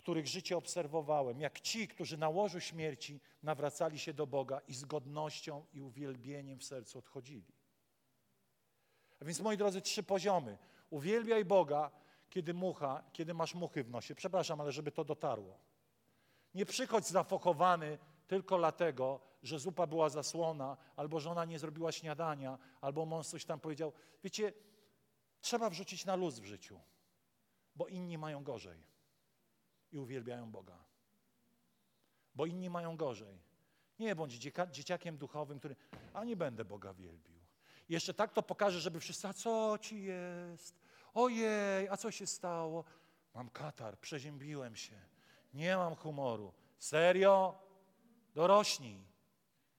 których 0.00 0.26
życie 0.26 0.56
obserwowałem, 0.56 1.40
jak 1.40 1.60
ci, 1.60 1.88
którzy 1.88 2.16
na 2.16 2.28
łożu 2.28 2.60
śmierci 2.60 3.20
nawracali 3.42 3.98
się 3.98 4.14
do 4.14 4.26
Boga 4.26 4.60
i 4.68 4.74
z 4.74 4.84
godnością 4.84 5.66
i 5.72 5.80
uwielbieniem 5.80 6.58
w 6.58 6.64
sercu 6.64 6.98
odchodzili. 6.98 7.52
A 9.20 9.24
więc, 9.24 9.40
moi 9.40 9.56
drodzy, 9.56 9.80
trzy 9.80 10.02
poziomy. 10.02 10.58
Uwielbiaj 10.90 11.44
Boga, 11.44 11.90
kiedy 12.30 12.54
mucha, 12.54 13.04
kiedy 13.12 13.34
masz 13.34 13.54
muchy 13.54 13.84
w 13.84 13.90
nosie. 13.90 14.14
Przepraszam, 14.14 14.60
ale 14.60 14.72
żeby 14.72 14.92
to 14.92 15.04
dotarło. 15.04 15.58
Nie 16.54 16.66
przychodź 16.66 17.06
zafokowany 17.06 17.98
tylko 18.26 18.58
dlatego, 18.58 19.20
że 19.42 19.58
zupa 19.58 19.86
była 19.86 20.08
zasłona, 20.08 20.76
albo 20.96 21.20
żona 21.20 21.44
nie 21.44 21.58
zrobiła 21.58 21.92
śniadania, 21.92 22.58
albo 22.80 23.06
mąż 23.06 23.26
coś 23.26 23.44
tam 23.44 23.60
powiedział. 23.60 23.92
Wiecie, 24.24 24.52
trzeba 25.40 25.70
wrzucić 25.70 26.04
na 26.04 26.16
luz 26.16 26.38
w 26.38 26.44
życiu, 26.44 26.80
bo 27.76 27.86
inni 27.86 28.18
mają 28.18 28.44
gorzej 28.44 28.89
i 29.92 29.98
uwielbiają 29.98 30.50
Boga. 30.50 30.78
Bo 32.34 32.46
inni 32.46 32.70
mają 32.70 32.96
gorzej. 32.96 33.38
Nie 33.98 34.16
bądź 34.16 34.32
dzieciakiem 34.70 35.16
duchowym, 35.16 35.58
który, 35.58 35.76
a 36.14 36.24
nie 36.24 36.36
będę 36.36 36.64
Boga 36.64 36.94
wielbił. 36.94 37.40
Jeszcze 37.88 38.14
tak 38.14 38.32
to 38.32 38.42
pokaże, 38.42 38.80
żeby 38.80 39.00
wszyscy, 39.00 39.28
a 39.28 39.32
co 39.32 39.78
ci 39.80 40.02
jest? 40.02 40.80
Ojej, 41.14 41.88
a 41.88 41.96
co 41.96 42.10
się 42.10 42.26
stało? 42.26 42.84
Mam 43.34 43.50
katar, 43.50 43.98
przeziębiłem 43.98 44.76
się, 44.76 45.00
nie 45.54 45.76
mam 45.76 45.94
humoru. 45.94 46.52
Serio? 46.78 47.58
Dorośnij. 48.34 49.04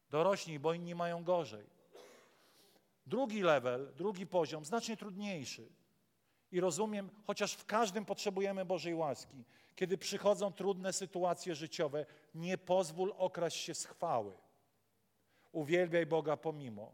Dorośnij, 0.09 0.59
bo 0.59 0.73
inni 0.73 0.95
mają 0.95 1.23
gorzej. 1.23 1.65
Drugi 3.05 3.41
level, 3.41 3.93
drugi 3.95 4.27
poziom, 4.27 4.65
znacznie 4.65 4.97
trudniejszy. 4.97 5.69
I 6.51 6.59
rozumiem, 6.59 7.09
chociaż 7.27 7.53
w 7.53 7.65
każdym 7.65 8.05
potrzebujemy 8.05 8.65
Bożej 8.65 8.95
łaski. 8.95 9.43
Kiedy 9.75 9.97
przychodzą 9.97 10.53
trudne 10.53 10.93
sytuacje 10.93 11.55
życiowe, 11.55 12.05
nie 12.35 12.57
pozwól 12.57 13.13
okraść 13.17 13.57
się 13.57 13.73
z 13.73 13.85
chwały. 13.85 14.37
Uwielbiaj 15.51 16.05
Boga 16.05 16.37
pomimo. 16.37 16.91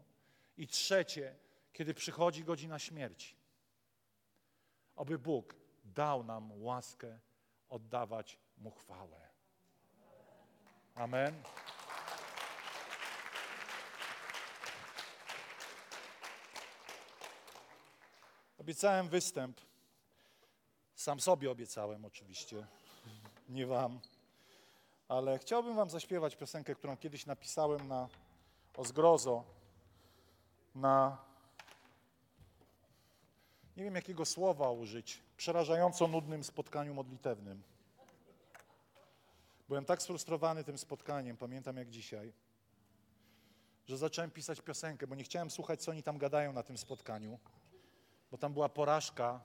I 0.56 0.66
trzecie, 0.66 1.36
kiedy 1.72 1.94
przychodzi 1.94 2.44
godzina 2.44 2.78
śmierci. 2.78 3.36
Oby 4.96 5.18
Bóg 5.18 5.54
dał 5.84 6.24
nam 6.24 6.62
łaskę 6.62 7.18
oddawać 7.68 8.38
Mu 8.58 8.70
chwałę. 8.70 9.28
Amen. 10.94 11.42
Obiecałem 18.58 19.08
występ. 19.08 19.60
Sam 20.98 21.20
sobie 21.20 21.50
obiecałem 21.50 22.04
oczywiście, 22.04 22.66
nie 23.48 23.66
wam. 23.66 24.00
Ale 25.08 25.38
chciałbym 25.38 25.76
wam 25.76 25.90
zaśpiewać 25.90 26.36
piosenkę, 26.36 26.74
którą 26.74 26.96
kiedyś 26.96 27.26
napisałem 27.26 27.88
na 27.88 28.08
o 28.76 28.84
zgrozo, 28.84 29.44
na 30.74 31.18
nie 33.76 33.84
wiem 33.84 33.94
jakiego 33.94 34.24
słowa 34.24 34.70
użyć, 34.70 35.20
przerażająco 35.36 36.08
nudnym 36.08 36.44
spotkaniu 36.44 36.94
modlitewnym. 36.94 37.62
Byłem 39.68 39.84
tak 39.84 40.02
sfrustrowany 40.02 40.64
tym 40.64 40.78
spotkaniem, 40.78 41.36
pamiętam 41.36 41.76
jak 41.76 41.90
dzisiaj, 41.90 42.32
że 43.86 43.98
zacząłem 43.98 44.30
pisać 44.30 44.60
piosenkę, 44.60 45.06
bo 45.06 45.14
nie 45.14 45.24
chciałem 45.24 45.50
słuchać, 45.50 45.82
co 45.82 45.90
oni 45.90 46.02
tam 46.02 46.18
gadają 46.18 46.52
na 46.52 46.62
tym 46.62 46.78
spotkaniu, 46.78 47.38
bo 48.30 48.38
tam 48.38 48.52
była 48.52 48.68
porażka, 48.68 49.40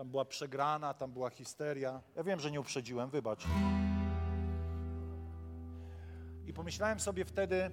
tam 0.00 0.10
była 0.10 0.24
przegrana, 0.24 0.94
tam 0.94 1.12
była 1.12 1.30
histeria. 1.30 2.02
Ja 2.16 2.22
wiem, 2.22 2.40
że 2.40 2.50
nie 2.50 2.60
uprzedziłem, 2.60 3.10
wybacz. 3.10 3.44
I 6.46 6.52
pomyślałem 6.52 7.00
sobie 7.00 7.24
wtedy, 7.24 7.70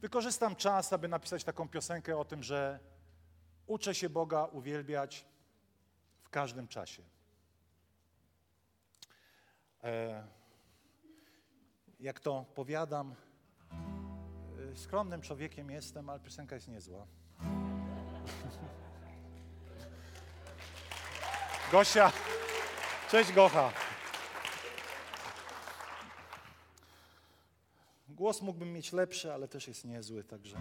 wykorzystam 0.00 0.56
czas, 0.56 0.92
aby 0.92 1.08
napisać 1.08 1.44
taką 1.44 1.68
piosenkę 1.68 2.18
o 2.18 2.24
tym, 2.24 2.42
że 2.42 2.80
uczę 3.66 3.94
się 3.94 4.10
Boga 4.10 4.44
uwielbiać 4.44 5.26
w 6.22 6.30
każdym 6.30 6.68
czasie. 6.68 7.02
E, 9.84 10.26
jak 12.00 12.20
to 12.20 12.44
powiadam, 12.54 13.14
e, 14.72 14.76
skromnym 14.76 15.20
człowiekiem 15.20 15.70
jestem, 15.70 16.10
ale 16.10 16.20
piosenka 16.20 16.54
jest 16.54 16.68
niezła. 16.68 17.06
Gosia, 21.72 22.12
cześć 23.10 23.32
Gocha. 23.32 23.72
Głos 28.08 28.42
mógłbym 28.42 28.72
mieć 28.72 28.92
lepszy, 28.92 29.32
ale 29.32 29.48
też 29.48 29.68
jest 29.68 29.84
niezły, 29.84 30.24
także. 30.24 30.56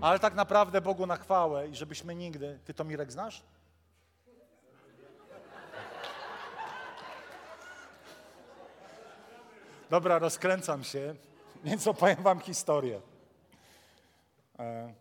Ale 0.00 0.18
tak 0.18 0.34
naprawdę 0.34 0.80
Bogu 0.80 1.06
na 1.06 1.16
chwałę 1.16 1.68
i 1.68 1.74
żebyśmy 1.74 2.14
nigdy. 2.14 2.58
Ty 2.64 2.74
to 2.74 2.84
Mirek 2.84 3.12
znasz? 3.12 3.42
Dobra, 9.90 10.18
rozkręcam 10.18 10.84
się, 10.84 11.14
więc 11.64 11.86
opowiem 11.86 12.22
wam 12.22 12.40
historię. 12.40 13.00
E, 14.58 14.94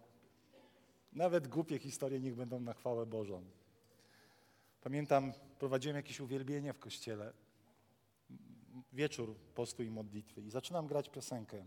nawet 1.14 1.48
głupie 1.48 1.80
historie 1.80 2.20
niech 2.20 2.36
będą 2.36 2.60
na 2.60 2.74
chwałę 2.74 3.06
Bożą. 3.06 3.44
Pamiętam, 4.84 5.34
prowadziłem 5.60 5.96
jakieś 5.96 6.20
uwielbienie 6.20 6.74
w 6.74 6.80
kościele, 6.80 7.34
wieczór 8.94 9.36
postu 9.56 9.84
i 9.84 9.90
modlitwy 9.90 10.42
i 10.42 10.50
zaczynam 10.50 10.88
grać 10.88 11.10
piosenkę. 11.10 11.66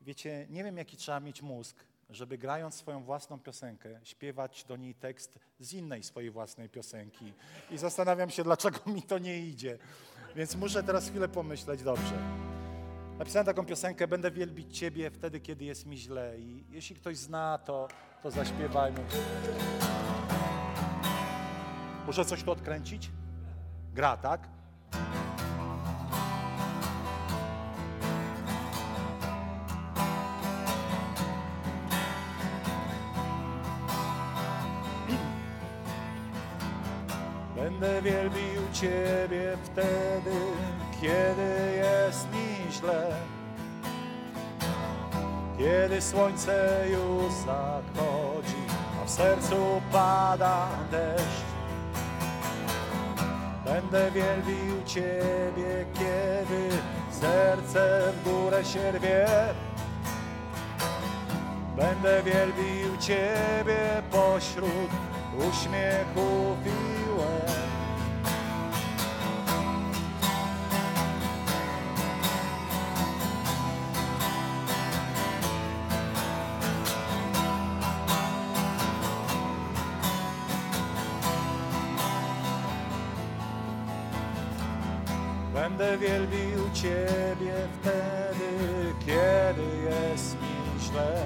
Wiecie, 0.00 0.46
nie 0.50 0.64
wiem 0.64 0.76
jaki 0.76 0.96
trzeba 0.96 1.20
mieć 1.20 1.42
mózg, 1.42 1.76
żeby 2.10 2.38
grając 2.38 2.74
swoją 2.74 3.04
własną 3.04 3.38
piosenkę, 3.38 4.00
śpiewać 4.02 4.64
do 4.64 4.76
niej 4.76 4.94
tekst 4.94 5.38
z 5.60 5.72
innej 5.72 6.02
swojej 6.02 6.30
własnej 6.30 6.68
piosenki. 6.68 7.32
I 7.70 7.78
zastanawiam 7.78 8.30
się, 8.30 8.44
dlaczego 8.44 8.78
mi 8.90 9.02
to 9.02 9.18
nie 9.18 9.38
idzie. 9.46 9.78
Więc 10.36 10.56
muszę 10.56 10.82
teraz 10.82 11.08
chwilę 11.08 11.28
pomyśleć 11.28 11.82
dobrze. 11.82 12.18
Napisałem 13.18 13.46
taką 13.46 13.66
piosenkę, 13.66 14.08
będę 14.08 14.30
wielbić 14.30 14.78
Ciebie 14.78 15.10
wtedy, 15.10 15.40
kiedy 15.40 15.64
jest 15.64 15.86
mi 15.86 15.96
źle. 15.98 16.38
I 16.38 16.64
jeśli 16.70 16.96
ktoś 16.96 17.16
zna, 17.16 17.58
to, 17.58 17.88
to 18.22 18.30
zaśpiewajmy. 18.30 19.04
Muszę 22.06 22.24
coś 22.24 22.42
tu 22.42 22.52
odkręcić? 22.52 23.10
Gra, 23.94 24.16
tak? 24.16 24.40
Będę 37.56 38.02
wielbił 38.02 38.62
Ciebie 38.72 39.56
wtedy, 39.64 40.40
kiedy 41.00 41.76
jest 41.76 42.28
mi 42.32 42.72
źle. 42.72 43.16
Kiedy 45.58 46.00
słońce 46.00 46.84
już 46.90 47.32
zachodzi, 47.32 48.62
a 49.02 49.04
w 49.06 49.10
sercu 49.10 49.82
pada 49.92 50.68
deszcz. 50.90 51.43
Będę 53.74 54.10
wielbił 54.10 54.84
Ciebie, 54.86 55.84
kiedy 55.94 56.68
serce 57.10 58.12
w 58.12 58.24
górę 58.28 58.64
się 58.64 58.92
rwie. 58.92 59.26
Będę 61.76 62.22
wielbił 62.22 62.96
Ciebie 63.00 64.02
pośród 64.10 64.90
uśmiechów 65.38 66.58
i 66.66 67.20
łez. 67.20 67.63
Będę 86.04 86.26
wielbił 86.26 86.70
Ciebie 86.74 87.54
wtedy, 87.80 88.94
kiedy 89.06 89.62
jest 89.90 90.34
mi 90.34 90.80
źle. 90.80 91.24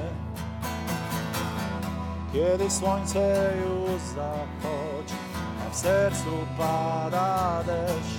Kiedy 2.33 2.71
słońce 2.71 3.53
już 3.61 4.01
zachodzi, 4.03 5.15
a 5.67 5.71
w 5.71 5.77
sercu 5.77 6.31
pada 6.59 7.65
deszcz. 7.67 8.19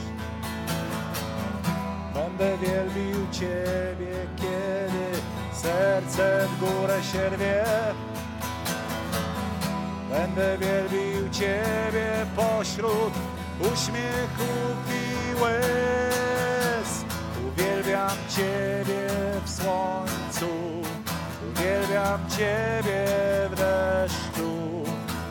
Będę 2.14 2.58
wielbił 2.58 3.28
Ciebie, 3.32 4.28
kiedy 4.36 5.22
serce 5.54 6.48
w 6.48 6.60
górę 6.60 7.04
się 7.04 7.30
rwie. 7.30 7.64
Będę 10.10 10.58
wielbił 10.58 11.30
Ciebie 11.30 12.26
pośród 12.36 13.14
uśmiechów 13.60 14.78
i 14.90 15.42
łez. 15.44 16.09
Uwielbiam 17.90 18.18
Ciebie 18.30 19.08
w 19.46 19.50
słońcu, 19.50 20.50
uwielbiam 21.52 22.20
Ciebie 22.30 23.06
w 23.52 23.56
deszczu, 23.56 24.84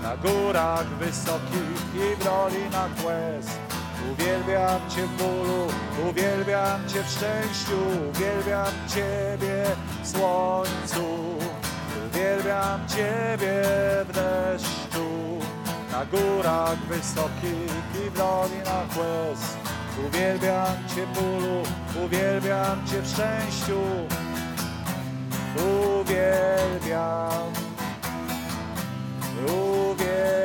na 0.02 0.16
górach 0.16 0.86
wysokich 0.86 1.94
i 1.94 2.16
w 2.16 2.24
dolinach 2.24 3.04
łez. 3.04 3.46
Uwielbiam 4.12 4.90
Cię 4.90 5.06
w 5.06 5.16
bólu, 5.16 5.66
uwielbiam 6.10 6.88
Cię 6.88 7.02
w 7.02 7.10
szczęściu, 7.10 7.78
uwielbiam 8.10 8.72
Ciebie 8.88 9.64
w 10.02 10.08
słońcu. 10.08 11.04
Uwielbiam 12.10 12.88
Ciebie 12.88 13.62
w 14.08 14.12
deszczu, 14.12 15.08
na 15.92 16.04
górach 16.06 16.78
wysokich 16.78 17.72
i 18.06 18.10
w 18.10 18.14
dolinach 18.14 18.96
łez. 18.96 19.58
Uwielbiam 20.06 20.76
Cię 20.94 21.06
bólu, 21.06 21.62
uwielbiam 22.04 22.86
Cię 22.86 23.02
w 23.02 23.06
szczęściu. 23.08 23.80
Uwielbiam, 25.56 27.52
uwielbiam, 29.46 30.38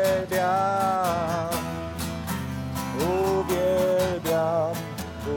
uwielbiam, 2.99 4.73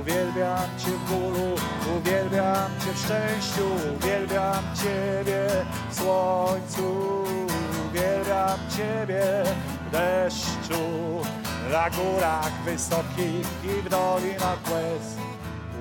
uwielbiam 0.00 0.68
Cię 0.78 0.90
w 0.90 1.10
bólu, 1.10 1.54
uwielbiam 1.96 2.70
Cię 2.84 2.92
w 2.94 2.98
szczęściu, 2.98 3.66
uwielbiam 3.96 4.64
Ciebie 4.74 5.46
w 5.90 5.94
słońcu, 5.94 7.24
uwielbiam 7.88 8.58
Ciebie 8.76 9.24
w 9.88 9.90
deszczu, 9.90 10.84
na 11.72 11.90
górach 11.90 12.52
wysokich 12.64 13.46
i 13.64 13.82
w 13.82 13.88
dolinach 13.88 14.58
łez. 14.70 15.16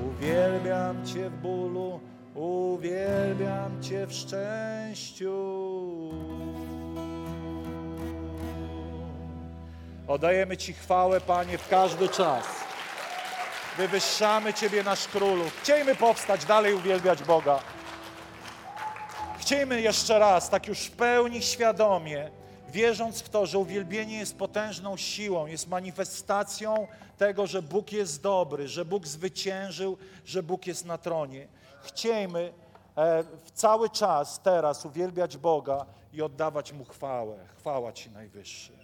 Uwielbiam 0.04 1.06
Cię 1.06 1.30
w 1.30 1.34
bólu, 1.34 2.00
uwielbiam 2.36 3.84
Cię 3.84 4.08
w 4.08 4.14
szczęściu. 4.14 5.36
Oddajemy 10.08 10.58
Ci 10.58 10.74
chwałę, 10.74 11.22
Panie, 11.22 11.58
w 11.58 11.70
każdy 11.70 12.10
czas. 12.10 12.46
Wywyższamy 13.78 14.54
Ciebie, 14.54 14.84
nasz 14.84 15.08
Królu. 15.08 15.44
Chciejmy 15.62 15.96
powstać, 15.96 16.46
dalej 16.46 16.74
uwielbiać 16.74 17.24
Boga. 17.24 17.60
Chciejmy 19.40 19.82
jeszcze 19.82 20.20
raz, 20.20 20.50
tak 20.50 20.68
już 20.68 20.80
w 20.80 20.92
pełni 20.92 21.42
świadomie, 21.42 22.32
wierząc 22.76 23.22
w 23.22 23.30
to, 23.30 23.46
że 23.46 23.60
uwielbienie 23.60 24.18
jest 24.18 24.38
potężną 24.38 24.98
siłą, 24.98 25.46
jest 25.46 25.68
manifestacją 25.68 26.88
tego, 27.18 27.48
że 27.48 27.62
Bóg 27.62 27.92
jest 27.92 28.22
dobry, 28.22 28.68
że 28.68 28.86
Bóg 28.86 29.08
zwyciężył, 29.08 29.98
że 30.26 30.44
Bóg 30.44 30.68
jest 30.68 30.86
na 30.86 30.98
tronie. 30.98 31.48
Chciejmy 31.84 32.54
e, 32.96 33.24
w 33.24 33.52
cały 33.52 33.90
czas 33.90 34.40
teraz 34.40 34.86
uwielbiać 34.86 35.38
Boga 35.38 35.86
i 36.14 36.22
oddawać 36.22 36.74
Mu 36.74 36.86
chwałę. 36.86 37.38
Chwała 37.58 37.94
Ci 37.94 38.12
Najwyższy. 38.12 38.75